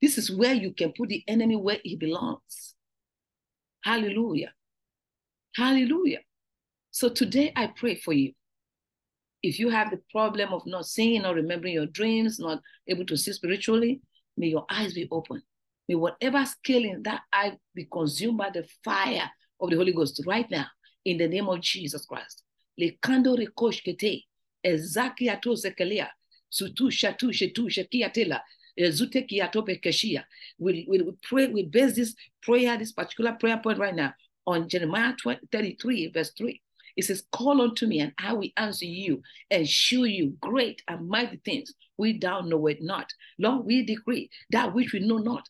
This 0.00 0.18
is 0.18 0.30
where 0.30 0.54
you 0.54 0.72
can 0.72 0.92
put 0.92 1.08
the 1.08 1.24
enemy 1.26 1.56
where 1.56 1.78
he 1.82 1.96
belongs. 1.96 2.74
Hallelujah. 3.84 4.52
Hallelujah. 5.54 6.20
So 6.90 7.08
today 7.08 7.52
I 7.56 7.68
pray 7.68 7.96
for 7.96 8.12
you. 8.12 8.32
If 9.42 9.58
you 9.58 9.68
have 9.70 9.90
the 9.90 10.00
problem 10.10 10.52
of 10.52 10.66
not 10.66 10.86
seeing 10.86 11.24
or 11.24 11.34
remembering 11.34 11.74
your 11.74 11.86
dreams, 11.86 12.38
not 12.38 12.60
able 12.88 13.06
to 13.06 13.16
see 13.16 13.32
spiritually, 13.32 14.00
may 14.36 14.48
your 14.48 14.66
eyes 14.70 14.94
be 14.94 15.08
open. 15.10 15.42
May 15.88 15.94
whatever 15.94 16.44
scale 16.44 16.84
in 16.84 17.02
that 17.04 17.22
eye 17.32 17.56
be 17.74 17.86
consumed 17.90 18.38
by 18.38 18.50
the 18.50 18.66
fire 18.84 19.30
of 19.60 19.70
the 19.70 19.76
Holy 19.76 19.92
Ghost 19.92 20.20
right 20.26 20.50
now, 20.50 20.66
in 21.04 21.18
the 21.18 21.28
name 21.28 21.48
of 21.48 21.60
Jesus 21.60 22.04
Christ. 22.06 22.42
Sutu 26.50 26.90
shatu 26.90 27.32
shetu 27.32 27.68
shekia 27.70 28.12
tela, 28.12 28.42
eh, 28.76 28.90
zute 28.90 29.26
kiatope 29.28 29.80
keshia. 29.80 30.24
We, 30.58 30.86
we, 30.88 31.02
pray, 31.22 31.48
we 31.48 31.64
base 31.64 31.94
this 31.94 32.14
prayer, 32.42 32.76
this 32.78 32.92
particular 32.92 33.32
prayer 33.32 33.58
point 33.58 33.78
right 33.78 33.94
now 33.94 34.12
on 34.46 34.68
Jeremiah 34.68 35.14
20, 35.20 35.40
33, 35.50 36.12
verse 36.12 36.32
3. 36.36 36.60
It 36.96 37.04
says, 37.04 37.24
Call 37.30 37.60
unto 37.60 37.86
me, 37.86 38.00
and 38.00 38.12
I 38.18 38.32
will 38.32 38.48
answer 38.56 38.86
you 38.86 39.22
and 39.50 39.68
show 39.68 40.04
you 40.04 40.36
great 40.40 40.82
and 40.88 41.08
mighty 41.08 41.40
things 41.44 41.74
we 41.98 42.18
thou 42.18 42.40
know 42.40 42.66
it 42.66 42.82
not. 42.82 43.12
Lord, 43.38 43.66
we 43.66 43.84
decree 43.84 44.30
that 44.50 44.74
which 44.74 44.92
we 44.92 45.00
know 45.00 45.18
not. 45.18 45.48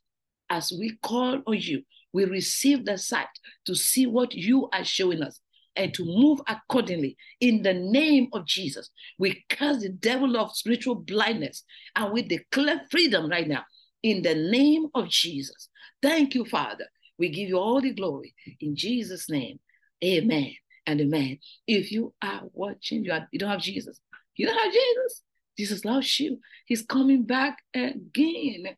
As 0.48 0.72
we 0.72 0.96
call 1.02 1.42
on 1.46 1.58
you, 1.58 1.82
we 2.12 2.24
receive 2.24 2.84
the 2.84 2.98
sight 2.98 3.26
to 3.66 3.74
see 3.74 4.06
what 4.06 4.34
you 4.34 4.68
are 4.72 4.84
showing 4.84 5.22
us 5.22 5.40
and 5.76 5.92
to 5.94 6.04
move 6.04 6.40
accordingly 6.48 7.16
in 7.40 7.62
the 7.62 7.74
name 7.74 8.28
of 8.32 8.46
Jesus. 8.46 8.90
We 9.18 9.44
curse 9.48 9.82
the 9.82 9.90
devil 9.90 10.36
of 10.36 10.56
spiritual 10.56 10.96
blindness 10.96 11.64
and 11.94 12.12
we 12.12 12.22
declare 12.22 12.82
freedom 12.90 13.28
right 13.28 13.46
now 13.46 13.64
in 14.02 14.22
the 14.22 14.34
name 14.34 14.86
of 14.94 15.08
Jesus. 15.08 15.68
Thank 16.02 16.34
you, 16.34 16.44
Father. 16.44 16.86
We 17.18 17.28
give 17.30 17.48
you 17.48 17.58
all 17.58 17.80
the 17.80 17.92
glory 17.92 18.34
in 18.60 18.76
Jesus' 18.76 19.30
name. 19.30 19.58
Amen 20.04 20.52
and 20.86 21.00
amen. 21.00 21.38
If 21.66 21.90
you 21.90 22.14
are 22.22 22.42
watching, 22.52 23.04
you, 23.04 23.12
are, 23.12 23.26
you 23.32 23.38
don't 23.38 23.50
have 23.50 23.60
Jesus. 23.60 24.00
You 24.36 24.46
don't 24.46 24.58
have 24.58 24.72
Jesus. 24.72 25.22
Jesus 25.58 25.84
loves 25.84 26.20
you. 26.20 26.38
He's 26.66 26.82
coming 26.82 27.24
back 27.24 27.58
again. 27.74 28.76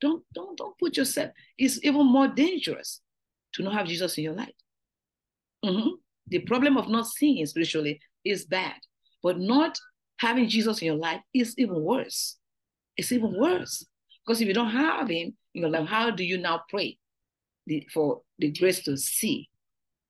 Don't, 0.00 0.24
don't, 0.34 0.56
don't 0.56 0.78
put 0.78 0.96
yourself. 0.96 1.32
It's 1.58 1.84
even 1.84 2.06
more 2.06 2.28
dangerous 2.28 3.02
to 3.54 3.62
not 3.62 3.74
have 3.74 3.86
Jesus 3.86 4.16
in 4.16 4.24
your 4.24 4.34
life. 4.34 4.54
Mm-hmm. 5.64 5.88
The 6.28 6.38
problem 6.40 6.76
of 6.76 6.88
not 6.88 7.06
seeing 7.06 7.44
spiritually 7.46 8.00
is 8.24 8.46
bad, 8.46 8.76
but 9.22 9.38
not 9.38 9.78
having 10.18 10.48
Jesus 10.48 10.80
in 10.80 10.86
your 10.86 10.96
life 10.96 11.20
is 11.34 11.54
even 11.58 11.82
worse. 11.82 12.36
It's 12.96 13.12
even 13.12 13.38
worse 13.38 13.84
because 14.24 14.40
if 14.40 14.48
you 14.48 14.54
don't 14.54 14.70
have 14.70 15.08
Him 15.08 15.34
in 15.54 15.62
your 15.62 15.70
life, 15.70 15.88
how 15.88 16.10
do 16.10 16.24
you 16.24 16.38
now 16.38 16.62
pray 16.68 16.98
the, 17.66 17.86
for 17.92 18.22
the 18.38 18.50
grace 18.52 18.82
to 18.84 18.96
see? 18.96 19.48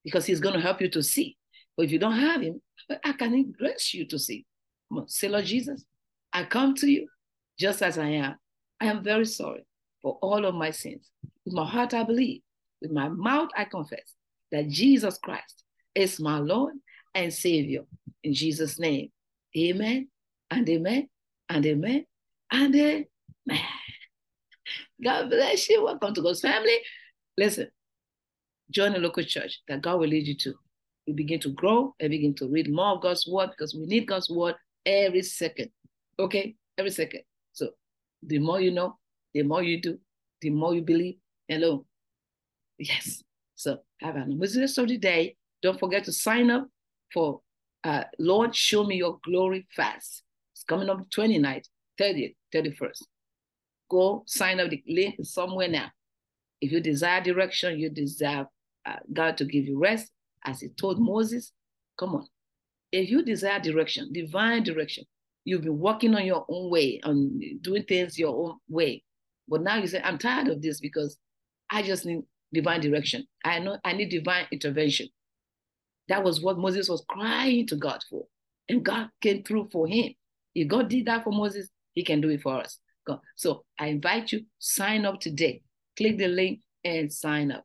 Because 0.05 0.27
He's 0.27 0.41
going 0.41 0.55
to 0.55 0.61
help 0.61 0.81
you 0.81 0.91
to 0.91 1.03
see. 1.03 1.37
But 1.77 1.87
if 1.87 1.93
you 1.93 1.99
don't 1.99 2.19
have 2.19 2.43
Him, 2.43 2.61
I 3.05 3.13
can 3.13 3.53
grace 3.57 3.95
you 3.95 4.07
to 4.09 4.19
see. 4.19 4.45
Come 4.89 4.99
on, 4.99 5.09
say, 5.09 5.29
Lord 5.29 5.45
Jesus, 5.45 5.85
I 6.33 6.45
come 6.45 6.75
to 6.77 6.91
you 6.91 7.09
just 7.59 7.83
as 7.83 7.99
I 7.99 8.09
am. 8.09 8.37
I 8.81 8.87
am 8.87 9.05
very 9.05 9.27
sorry 9.27 9.65
for 10.03 10.19
all 10.23 10.45
of 10.45 10.55
my 10.55 10.71
sins. 10.71 11.11
With 11.45 11.55
my 11.55 11.67
heart, 11.67 11.95
I 11.95 12.05
believe. 12.05 12.43
With 12.83 12.93
my 12.93 13.09
mouth, 13.09 13.51
I 13.57 13.65
confess 13.65 14.15
that 14.53 14.69
Jesus 14.69 15.19
Christ 15.19 15.65
is 15.95 16.21
my 16.21 16.39
Lord 16.39 16.75
and 17.15 17.33
Savior. 17.33 17.83
In 18.23 18.35
Jesus' 18.35 18.79
name, 18.79 19.11
amen 19.57 20.09
and 20.51 20.69
amen 20.69 21.09
and 21.49 21.67
amen 21.67 22.07
and 22.51 22.75
amen. 22.75 23.07
God 25.03 25.31
bless 25.31 25.69
you. 25.69 25.85
Welcome 25.85 26.15
to 26.15 26.23
God's 26.23 26.41
family. 26.41 26.79
Listen, 27.39 27.69
join 28.71 28.95
a 28.95 28.99
local 28.99 29.25
church 29.25 29.61
that 29.69 29.83
God 29.83 29.99
will 29.99 30.09
lead 30.09 30.27
you 30.27 30.37
to. 30.37 30.55
You 31.07 31.15
begin 31.15 31.41
to 31.41 31.51
grow 31.51 31.95
and 31.99 32.11
begin 32.11 32.35
to 32.35 32.49
read 32.49 32.71
more 32.71 32.97
of 32.97 33.03
God's 33.03 33.27
word 33.27 33.51
because 33.51 33.75
we 33.75 33.87
need 33.87 34.07
God's 34.07 34.29
word 34.31 34.55
every 34.85 35.23
second. 35.23 35.71
Okay? 36.19 36.55
Every 36.77 36.91
second. 36.91 37.23
So 37.53 37.71
the 38.23 38.39
more 38.39 38.61
you 38.61 38.71
know, 38.71 38.99
the 39.33 39.43
more 39.43 39.63
you 39.63 39.81
do, 39.81 39.99
the 40.41 40.51
more 40.51 40.75
you 40.75 40.83
believe. 40.83 41.17
Hello. 41.49 41.87
Yes. 42.79 43.23
So 43.61 43.77
have 44.01 44.17
an 44.17 44.33
amazing 44.33 44.63
rest 44.63 44.79
of 44.79 44.89
the 44.89 44.97
day. 44.97 45.37
Don't 45.63 45.79
forget 45.79 46.05
to 46.05 46.13
sign 46.13 46.51
up 46.51 46.67
for 47.13 47.43
uh, 47.85 48.05
Lord, 48.19 48.57
Show 48.57 48.85
Me 48.85 48.97
Your 48.97 49.19
Glory 49.23 49.67
Fast. 49.77 50.23
It's 50.55 50.65
coming 50.65 50.89
up 50.89 51.07
29th, 51.11 51.67
30th, 52.01 52.37
31st. 52.55 53.03
Go 53.91 54.23
sign 54.27 54.61
up. 54.61 54.71
The 54.71 54.83
link 54.89 55.17
somewhere 55.25 55.69
now. 55.69 55.91
If 56.63 56.73
you 56.73 56.81
desire 56.81 57.21
direction, 57.21 57.79
you 57.79 57.91
desire 57.91 58.47
uh, 58.87 58.97
God 59.13 59.37
to 59.37 59.45
give 59.45 59.67
you 59.67 59.79
rest, 59.79 60.11
as 60.43 60.61
He 60.61 60.69
told 60.69 60.99
Moses. 60.99 61.53
Come 61.99 62.15
on. 62.15 62.27
If 62.93 63.11
you 63.11 63.23
desire 63.23 63.61
direction, 63.61 64.11
divine 64.11 64.63
direction, 64.63 65.05
you've 65.45 65.63
been 65.63 65.79
walking 65.79 66.15
on 66.15 66.25
your 66.25 66.47
own 66.49 66.71
way, 66.71 66.99
on 67.05 67.39
doing 67.61 67.83
things 67.83 68.19
your 68.19 68.35
own 68.35 68.57
way. 68.71 69.03
But 69.47 69.61
now 69.61 69.77
you 69.77 69.87
say, 69.87 70.01
I'm 70.03 70.17
tired 70.17 70.49
of 70.49 70.63
this 70.63 70.81
because 70.81 71.19
I 71.71 71.83
just 71.83 72.07
need 72.07 72.23
divine 72.53 72.81
direction. 72.81 73.27
I 73.45 73.59
know 73.59 73.79
I 73.85 73.93
need 73.93 74.11
divine 74.11 74.47
intervention. 74.51 75.09
That 76.09 76.25
was 76.25 76.41
what 76.41 76.59
Moses 76.59 76.89
was 76.89 77.05
crying 77.09 77.67
to 77.69 77.77
God 77.77 78.03
for. 78.09 78.27
And 78.69 78.85
God 78.85 79.09
came 79.21 79.43
through 79.43 79.69
for 79.73 79.87
him. 79.87 80.15
If 80.55 80.69
God 80.69 80.89
did 80.89 81.07
that 81.07 81.25
for 81.25 81.33
Moses, 81.33 81.69
he 81.93 82.05
can 82.05 82.21
do 82.21 82.29
it 82.31 82.43
for 82.43 82.61
us. 82.61 82.79
God. 83.07 83.21
So 83.37 83.65
I 83.79 83.87
invite 83.87 84.33
you, 84.33 84.45
sign 84.59 85.05
up 85.05 85.21
today. 85.21 85.63
Click 85.97 86.19
the 86.19 86.29
link 86.29 86.61
and 86.85 87.13
sign 87.13 87.53
up. 87.53 87.65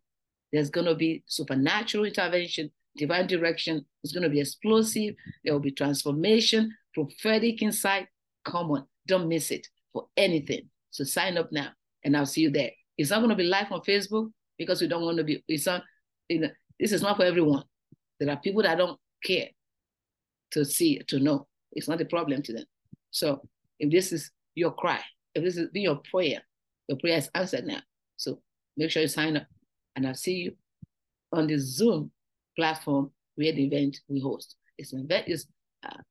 There's 0.51 0.69
going 0.69 0.87
to 0.87 0.95
be 0.95 1.23
supernatural 1.27 2.05
intervention 2.05 2.71
divine 2.95 3.27
direction. 3.27 3.85
It's 4.03 4.13
going 4.13 4.23
to 4.23 4.29
be 4.29 4.39
explosive. 4.39 5.15
There 5.43 5.53
will 5.53 5.59
be 5.59 5.71
transformation, 5.71 6.73
prophetic 6.93 7.61
insight. 7.61 8.07
Come 8.43 8.71
on, 8.71 8.85
don't 9.07 9.27
miss 9.27 9.51
it 9.51 9.67
for 9.93 10.07
anything. 10.15 10.69
So 10.91 11.03
sign 11.03 11.37
up 11.37 11.51
now, 11.51 11.69
and 12.03 12.15
I'll 12.15 12.25
see 12.25 12.41
you 12.41 12.51
there. 12.51 12.71
It's 12.97 13.09
not 13.09 13.19
going 13.19 13.29
to 13.29 13.35
be 13.35 13.43
live 13.43 13.71
on 13.71 13.81
Facebook 13.81 14.31
because 14.57 14.81
we 14.81 14.87
don't 14.87 15.03
want 15.03 15.17
to 15.17 15.23
be. 15.23 15.43
It's 15.47 15.65
not. 15.65 15.83
You 16.29 16.39
know, 16.41 16.49
this 16.79 16.91
is 16.91 17.01
not 17.01 17.17
for 17.17 17.23
everyone. 17.23 17.63
There 18.19 18.29
are 18.29 18.37
people 18.37 18.63
that 18.63 18.77
don't 18.77 18.99
care 19.23 19.47
to 20.51 20.65
see 20.65 20.99
to 21.07 21.19
know. 21.19 21.47
It's 21.71 21.87
not 21.87 22.01
a 22.01 22.05
problem 22.05 22.41
to 22.43 22.53
them. 22.53 22.65
So 23.11 23.41
if 23.79 23.91
this 23.91 24.11
is 24.11 24.31
your 24.55 24.71
cry, 24.71 25.01
if 25.33 25.43
this 25.43 25.57
is 25.57 25.69
your 25.73 25.99
prayer, 26.09 26.41
your 26.87 26.97
prayer 26.97 27.17
is 27.17 27.29
answered 27.35 27.65
now. 27.65 27.79
So 28.17 28.39
make 28.77 28.91
sure 28.91 29.01
you 29.01 29.07
sign 29.07 29.37
up, 29.37 29.47
and 29.95 30.07
I'll 30.07 30.15
see 30.15 30.35
you 30.35 30.53
on 31.33 31.47
the 31.47 31.57
Zoom 31.57 32.11
platform 32.55 33.11
where 33.35 33.51
the 33.51 33.65
event 33.65 33.99
we 34.07 34.19
host. 34.19 34.55
It's 34.77 34.93
an 34.93 35.01
event 35.01 35.27
is 35.27 35.47
uh, 35.83 36.01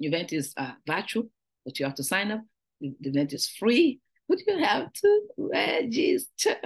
event 0.00 0.32
is 0.32 0.52
uh, 0.56 0.72
virtual, 0.86 1.30
but 1.64 1.78
you 1.78 1.86
have 1.86 1.94
to 1.96 2.04
sign 2.04 2.30
up. 2.30 2.40
The, 2.80 2.94
the 3.00 3.10
event 3.10 3.32
is 3.32 3.46
free, 3.46 4.00
but 4.28 4.38
you 4.46 4.58
have 4.58 4.92
to 4.92 5.20
register. 5.38 6.56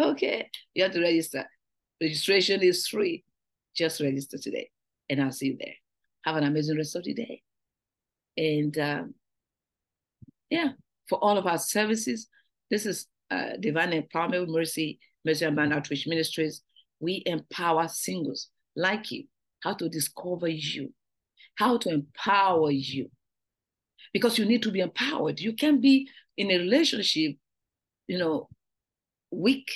Okay, 0.00 0.48
you 0.74 0.82
have 0.82 0.92
to 0.92 1.00
register. 1.00 1.44
Registration 2.00 2.62
is 2.62 2.86
free. 2.86 3.24
Just 3.76 4.00
register 4.00 4.38
today, 4.38 4.70
and 5.08 5.22
I'll 5.22 5.32
see 5.32 5.48
you 5.48 5.56
there. 5.60 5.74
Have 6.24 6.36
an 6.36 6.44
amazing 6.44 6.76
rest 6.76 6.96
of 6.96 7.04
the 7.04 7.14
day. 7.14 7.42
And 8.36 8.76
um, 8.78 9.14
yeah, 10.48 10.70
for 11.08 11.18
all 11.22 11.36
of 11.36 11.46
our 11.46 11.58
services, 11.58 12.28
this 12.70 12.86
is 12.86 13.06
uh, 13.30 13.56
Divine 13.60 13.92
Empowerment 13.92 14.48
Mercy, 14.48 14.98
Mercy 15.24 15.44
and 15.44 15.72
Outreach 15.72 16.06
Ministries 16.06 16.62
we 17.00 17.22
empower 17.26 17.88
singles 17.88 18.48
like 18.76 19.10
you 19.10 19.24
how 19.62 19.74
to 19.74 19.88
discover 19.88 20.48
you, 20.48 20.92
how 21.56 21.76
to 21.76 21.90
empower 21.90 22.70
you. 22.70 23.10
Because 24.12 24.38
you 24.38 24.46
need 24.46 24.62
to 24.62 24.70
be 24.70 24.80
empowered. 24.80 25.38
You 25.38 25.52
can 25.52 25.80
be 25.80 26.08
in 26.36 26.50
a 26.50 26.56
relationship, 26.56 27.36
you 28.06 28.18
know, 28.18 28.48
weak. 29.30 29.70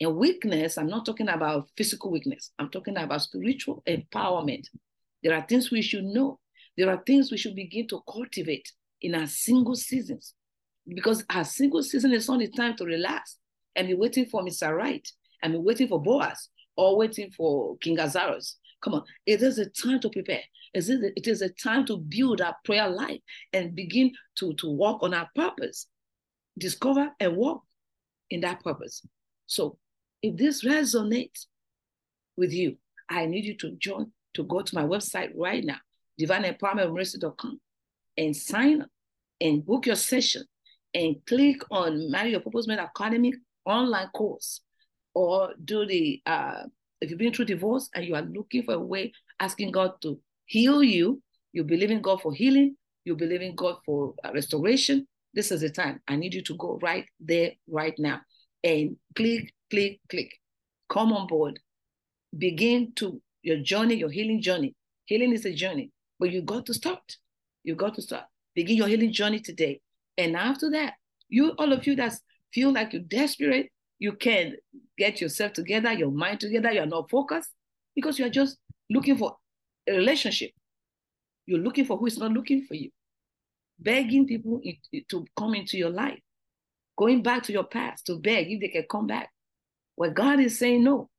And 0.00 0.16
weakness, 0.16 0.76
I'm 0.76 0.88
not 0.88 1.06
talking 1.06 1.28
about 1.28 1.70
physical 1.76 2.10
weakness, 2.10 2.50
I'm 2.58 2.70
talking 2.70 2.96
about 2.96 3.22
spiritual 3.22 3.82
empowerment. 3.88 4.66
There 5.22 5.34
are 5.34 5.46
things 5.46 5.70
we 5.70 5.82
should 5.82 6.04
know. 6.04 6.38
There 6.76 6.90
are 6.90 7.02
things 7.06 7.30
we 7.30 7.38
should 7.38 7.56
begin 7.56 7.88
to 7.88 8.02
cultivate 8.10 8.70
in 9.00 9.14
our 9.14 9.26
single 9.26 9.74
seasons. 9.74 10.34
Because 10.86 11.24
our 11.30 11.44
single 11.44 11.82
season 11.82 12.12
is 12.12 12.28
only 12.28 12.48
time 12.48 12.76
to 12.76 12.84
relax 12.84 13.38
and 13.74 13.88
be 13.88 13.94
waiting 13.94 14.26
for 14.26 14.42
Mr. 14.42 14.76
Right 14.76 15.06
and 15.42 15.54
be 15.54 15.58
waiting 15.58 15.88
for 15.88 16.00
Boaz 16.00 16.48
or 16.76 16.96
waiting 16.96 17.30
for 17.30 17.76
King 17.78 17.98
Ahasuerus. 17.98 18.58
Come 18.82 18.94
on, 18.94 19.04
it 19.24 19.42
is 19.42 19.58
a 19.58 19.66
time 19.66 20.00
to 20.00 20.10
prepare. 20.10 20.42
It 20.74 21.26
is 21.26 21.40
a 21.40 21.48
time 21.48 21.86
to 21.86 21.96
build 21.96 22.42
our 22.42 22.54
prayer 22.64 22.88
life 22.88 23.20
and 23.52 23.74
begin 23.74 24.12
to, 24.36 24.52
to 24.54 24.70
walk 24.70 25.02
on 25.02 25.14
our 25.14 25.28
purpose, 25.34 25.86
discover 26.58 27.10
and 27.18 27.36
walk 27.36 27.62
in 28.28 28.42
that 28.42 28.62
purpose. 28.62 29.04
So 29.46 29.78
if 30.26 30.36
this 30.36 30.64
resonates 30.64 31.46
with 32.36 32.52
you, 32.52 32.76
I 33.08 33.26
need 33.26 33.44
you 33.44 33.56
to 33.58 33.70
join, 33.72 34.12
to 34.34 34.44
go 34.44 34.62
to 34.62 34.74
my 34.74 34.82
website 34.82 35.30
right 35.36 35.64
now, 35.64 35.78
divineempowermentmercy.com, 36.20 37.60
and 38.16 38.36
sign 38.36 38.82
up 38.82 38.88
and 39.40 39.64
book 39.64 39.86
your 39.86 39.96
session 39.96 40.44
and 40.94 41.16
click 41.26 41.62
on 41.70 42.10
Marry 42.10 42.30
Your 42.30 42.40
Purpose 42.40 42.66
Men 42.66 42.78
Academy 42.78 43.34
online 43.64 44.08
course 44.08 44.60
or 45.14 45.52
do 45.64 45.86
the 45.86 46.20
uh, 46.26 46.62
if 47.00 47.10
you've 47.10 47.18
been 47.18 47.32
through 47.32 47.44
divorce 47.44 47.90
and 47.94 48.04
you 48.04 48.14
are 48.14 48.22
looking 48.22 48.62
for 48.62 48.74
a 48.74 48.78
way, 48.78 49.12
asking 49.38 49.70
God 49.70 49.92
to 50.02 50.18
heal 50.46 50.82
you, 50.82 51.22
you 51.52 51.62
believe 51.62 51.90
in 51.90 52.00
God 52.00 52.22
for 52.22 52.32
healing, 52.32 52.76
you 53.04 53.14
believe 53.16 53.42
in 53.42 53.54
God 53.54 53.76
for 53.84 54.14
uh, 54.24 54.32
restoration. 54.32 55.06
This 55.34 55.52
is 55.52 55.60
the 55.60 55.68
time. 55.68 56.00
I 56.08 56.16
need 56.16 56.32
you 56.32 56.42
to 56.42 56.56
go 56.56 56.78
right 56.82 57.04
there, 57.20 57.52
right 57.68 57.94
now, 57.98 58.22
and 58.64 58.96
click, 59.14 59.52
click, 59.70 60.00
click. 60.08 60.32
Come 60.88 61.12
on 61.12 61.26
board. 61.26 61.58
Begin 62.36 62.92
to 62.96 63.20
your 63.42 63.58
journey, 63.58 63.94
your 63.94 64.10
healing 64.10 64.42
journey. 64.42 64.74
Healing 65.06 65.32
is 65.32 65.44
a 65.44 65.54
journey, 65.54 65.90
but 66.18 66.30
you 66.30 66.42
got 66.42 66.66
to 66.66 66.74
start. 66.74 67.16
You 67.62 67.74
got 67.74 67.94
to 67.94 68.02
start. 68.02 68.24
Begin 68.54 68.76
your 68.76 68.88
healing 68.88 69.12
journey 69.12 69.40
today. 69.40 69.80
And 70.18 70.36
after 70.36 70.70
that, 70.70 70.94
you 71.28 71.50
all 71.58 71.72
of 71.72 71.86
you 71.86 71.96
that 71.96 72.14
feel 72.52 72.72
like 72.72 72.92
you're 72.92 73.02
desperate, 73.02 73.70
you 73.98 74.12
can 74.12 74.54
get 74.96 75.20
yourself 75.20 75.52
together, 75.52 75.92
your 75.92 76.10
mind 76.10 76.40
together, 76.40 76.72
you're 76.72 76.86
not 76.86 77.10
focused 77.10 77.50
because 77.94 78.18
you're 78.18 78.28
just 78.28 78.58
looking 78.90 79.16
for 79.16 79.36
a 79.88 79.92
relationship. 79.92 80.50
You're 81.46 81.60
looking 81.60 81.84
for 81.84 81.96
who 81.96 82.06
is 82.06 82.18
not 82.18 82.32
looking 82.32 82.64
for 82.66 82.74
you, 82.74 82.90
begging 83.78 84.26
people 84.26 84.60
to 85.10 85.24
come 85.36 85.54
into 85.54 85.76
your 85.76 85.90
life, 85.90 86.18
going 86.96 87.22
back 87.22 87.44
to 87.44 87.52
your 87.52 87.64
past 87.64 88.06
to 88.06 88.18
beg 88.18 88.50
if 88.50 88.60
they 88.60 88.68
can 88.68 88.86
come 88.90 89.06
back. 89.06 89.30
Where 89.96 90.10
God 90.10 90.40
is 90.40 90.58
saying, 90.58 90.84
No, 90.84 91.10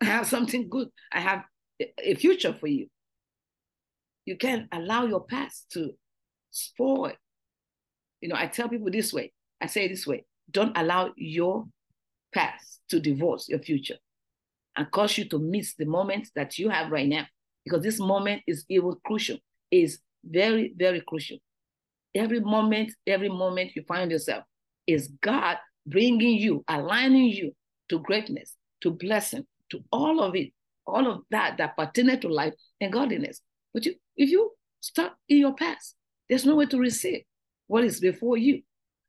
I 0.00 0.06
have 0.06 0.26
something 0.26 0.68
good, 0.68 0.88
I 1.12 1.20
have 1.20 1.44
a 1.98 2.14
future 2.14 2.54
for 2.58 2.66
you. 2.66 2.86
You 4.24 4.36
can't 4.36 4.68
allow 4.72 5.06
your 5.06 5.24
past 5.24 5.70
to 5.72 5.92
spoil. 6.50 7.12
You 8.20 8.28
know, 8.28 8.36
I 8.36 8.46
tell 8.46 8.68
people 8.68 8.90
this 8.90 9.12
way 9.12 9.32
I 9.60 9.66
say 9.66 9.88
this 9.88 10.06
way 10.06 10.24
don't 10.50 10.76
allow 10.76 11.12
your 11.16 11.66
past 12.34 12.80
to 12.88 13.00
divorce 13.00 13.48
your 13.48 13.60
future 13.60 13.96
and 14.76 14.90
cause 14.90 15.16
you 15.16 15.28
to 15.28 15.38
miss 15.38 15.74
the 15.74 15.84
moment 15.84 16.28
that 16.34 16.58
you 16.58 16.68
have 16.68 16.90
right 16.90 17.08
now. 17.08 17.26
Because 17.64 17.82
this 17.82 18.00
moment 18.00 18.42
is 18.46 18.64
even 18.68 18.94
crucial, 19.04 19.36
is 19.70 19.98
very, 20.24 20.72
very 20.76 21.02
crucial. 21.06 21.38
Every 22.14 22.40
moment, 22.40 22.92
every 23.06 23.28
moment 23.28 23.72
you 23.76 23.84
find 23.86 24.10
yourself 24.10 24.44
is 24.86 25.08
God 25.22 25.58
bringing 25.86 26.38
you, 26.38 26.64
aligning 26.66 27.26
you 27.26 27.52
to 27.90 27.98
greatness, 27.98 28.56
to 28.80 28.90
blessing, 28.90 29.46
to 29.70 29.84
all 29.92 30.22
of 30.22 30.34
it, 30.34 30.52
all 30.86 31.10
of 31.10 31.22
that 31.30 31.58
that 31.58 31.76
pertain 31.76 32.18
to 32.20 32.28
life 32.28 32.54
and 32.80 32.92
godliness. 32.92 33.42
But 33.74 33.84
you, 33.84 33.94
if 34.16 34.30
you 34.30 34.52
start 34.80 35.12
in 35.28 35.38
your 35.38 35.54
past, 35.54 35.96
there's 36.28 36.46
no 36.46 36.56
way 36.56 36.66
to 36.66 36.78
receive 36.78 37.22
what 37.66 37.84
is 37.84 38.00
before 38.00 38.36
you 38.36 38.62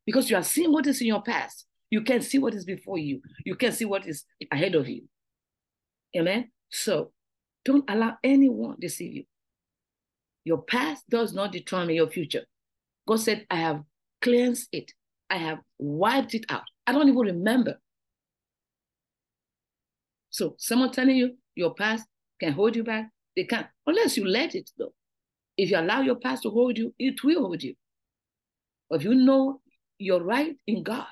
because 0.06 0.30
you 0.30 0.36
are 0.36 0.44
seeing 0.44 0.72
what 0.72 0.88
is 0.88 1.02
in 1.02 1.08
your 1.08 1.22
past. 1.22 1.66
You 1.90 2.02
can't 2.02 2.24
see 2.24 2.40
what 2.40 2.54
is 2.54 2.66
before 2.66 2.98
you. 2.98 3.22
You 3.46 3.56
can't 3.56 3.74
see 3.74 3.86
what 3.86 4.08
is 4.08 4.24
ahead 4.52 4.76
of 4.76 4.88
you. 4.88 5.04
Amen. 6.16 6.50
So 6.70 7.12
don't 7.66 7.90
allow 7.90 8.18
anyone 8.24 8.76
to 8.76 8.82
deceive 8.82 9.14
you. 9.14 9.24
Your 10.44 10.62
past 10.62 11.04
does 11.10 11.34
not 11.34 11.52
determine 11.52 11.96
your 11.96 12.10
future. 12.10 12.46
God 13.08 13.20
said, 13.20 13.46
I 13.50 13.58
have 13.58 13.84
cleansed 14.22 14.70
it. 14.72 14.92
I 15.30 15.38
have 15.38 15.60
wiped 15.78 16.34
it 16.34 16.46
out. 16.50 16.64
I 16.88 16.94
don't 16.94 17.08
even 17.08 17.20
remember. 17.20 17.80
So 20.32 20.56
someone 20.58 20.92
telling 20.92 21.18
you 21.18 21.38
your 21.56 21.76
past 21.76 22.08
can 22.40 22.54
hold 22.54 22.76
you 22.76 22.84
back, 22.84 23.10
they 23.36 23.44
can't, 23.44 23.68
unless 23.86 24.18
you 24.18 24.26
let 24.26 24.56
it 24.56 24.72
though. 24.78 24.94
If 25.58 25.70
you 25.70 25.78
allow 25.78 26.02
your 26.02 26.16
past 26.16 26.44
to 26.44 26.50
hold 26.50 26.78
you, 26.78 26.94
it 26.98 27.24
will 27.24 27.42
hold 27.42 27.62
you. 27.62 27.76
But 28.90 29.02
if 29.02 29.04
you 29.04 29.14
know 29.14 29.62
you're 30.00 30.24
right 30.24 30.56
in 30.66 30.84
God, 30.84 31.06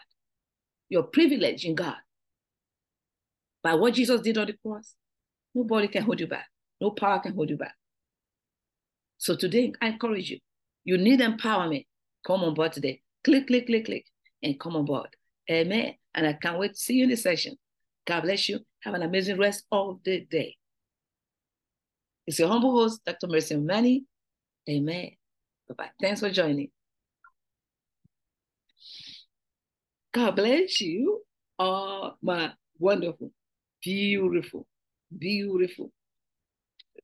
your 0.90 1.04
privilege 1.04 1.66
in 1.66 1.76
God. 1.76 1.98
By 3.62 3.76
what 3.76 3.94
Jesus 3.94 4.22
did 4.22 4.38
on 4.38 4.48
the 4.48 4.54
cross, 4.54 4.96
nobody 5.54 5.88
can 5.90 6.04
hold 6.04 6.20
you 6.20 6.28
back. 6.28 6.48
No 6.82 6.92
power 6.92 7.20
can 7.20 7.36
hold 7.36 7.50
you 7.50 7.58
back. 7.58 7.76
So 9.18 9.36
today, 9.36 9.74
I 9.82 9.90
encourage 9.90 10.30
you. 10.30 10.40
You 10.86 10.98
need 10.98 11.20
empowerment. 11.20 11.86
Come 12.26 12.44
on 12.44 12.54
board 12.54 12.72
today. 12.72 13.02
Click, 13.24 13.48
click, 13.48 13.68
click, 13.68 13.86
click, 13.86 14.06
and 14.42 14.58
come 14.58 14.78
on 14.78 14.86
board. 14.86 15.10
Amen. 15.52 15.96
And 16.16 16.26
I 16.26 16.34
can't 16.34 16.58
wait 16.58 16.74
to 16.74 16.80
see 16.80 16.96
you 16.96 17.04
in 17.04 17.10
the 17.10 17.18
session. 17.18 17.56
God 18.06 18.22
bless 18.22 18.48
you. 18.48 18.60
Have 18.84 18.94
an 18.94 19.04
amazing 19.04 19.38
rest 19.38 19.66
of 19.72 20.00
the 20.04 20.22
day. 20.22 20.56
It's 22.26 22.40
your 22.40 22.48
humble 22.48 22.72
host, 22.72 23.04
Dr. 23.06 23.28
Mercy 23.28 23.58
Manny. 23.58 24.06
Amen. 24.70 25.12
Bye-bye. 25.68 25.90
Thanks 26.02 26.20
for 26.20 26.30
joining. 26.30 26.70
God 30.14 30.36
bless 30.36 30.80
you. 30.80 31.22
Oh, 31.58 32.14
my 32.22 32.52
wonderful, 32.78 33.32
beautiful, 33.84 34.66
beautiful, 35.16 35.92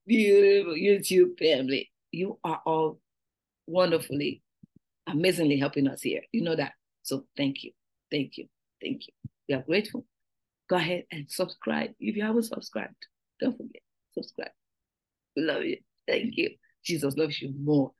beautiful 0.07 0.75
YouTube 0.75 1.37
family. 1.37 1.91
You 2.11 2.39
are 2.43 2.61
all 2.65 2.99
wonderfully, 3.67 4.41
amazingly 5.07 5.57
helping 5.57 5.87
us 5.87 6.01
here. 6.01 6.21
You 6.31 6.43
know 6.43 6.55
that. 6.55 6.73
So 7.03 7.25
thank 7.35 7.63
you. 7.63 7.71
Thank 8.11 8.37
you. 8.37 8.47
Thank 8.81 9.07
you. 9.07 9.13
We 9.49 9.55
are 9.55 9.63
grateful. 9.63 10.05
Go 10.69 10.77
ahead 10.77 11.03
and 11.11 11.25
subscribe. 11.29 11.91
If 11.99 12.15
you 12.15 12.23
haven't 12.23 12.43
subscribed, 12.43 12.95
don't 13.39 13.57
forget, 13.57 13.81
subscribe. 14.13 14.51
Love 15.37 15.63
you. 15.63 15.77
Thank 16.07 16.37
you. 16.37 16.51
Jesus 16.83 17.15
loves 17.17 17.41
you 17.41 17.53
more. 17.59 17.91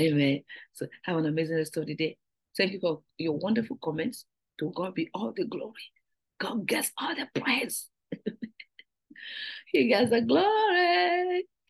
Amen. 0.00 0.42
So 0.72 0.86
have 1.04 1.16
an 1.18 1.26
amazing 1.26 1.56
rest 1.56 1.76
of 1.76 1.86
the 1.86 1.94
day. 1.94 2.16
Thank 2.56 2.72
you 2.72 2.80
for 2.80 3.02
your 3.18 3.36
wonderful 3.36 3.78
comments. 3.82 4.24
To 4.60 4.70
God 4.74 4.94
be 4.94 5.10
all 5.12 5.32
the 5.34 5.44
glory. 5.44 5.72
God 6.38 6.66
gets 6.66 6.92
all 6.98 7.14
the 7.14 7.40
praise. 7.40 7.88
He 9.72 9.88
gets 9.88 10.10
the 10.10 10.20
glory. 10.20 11.48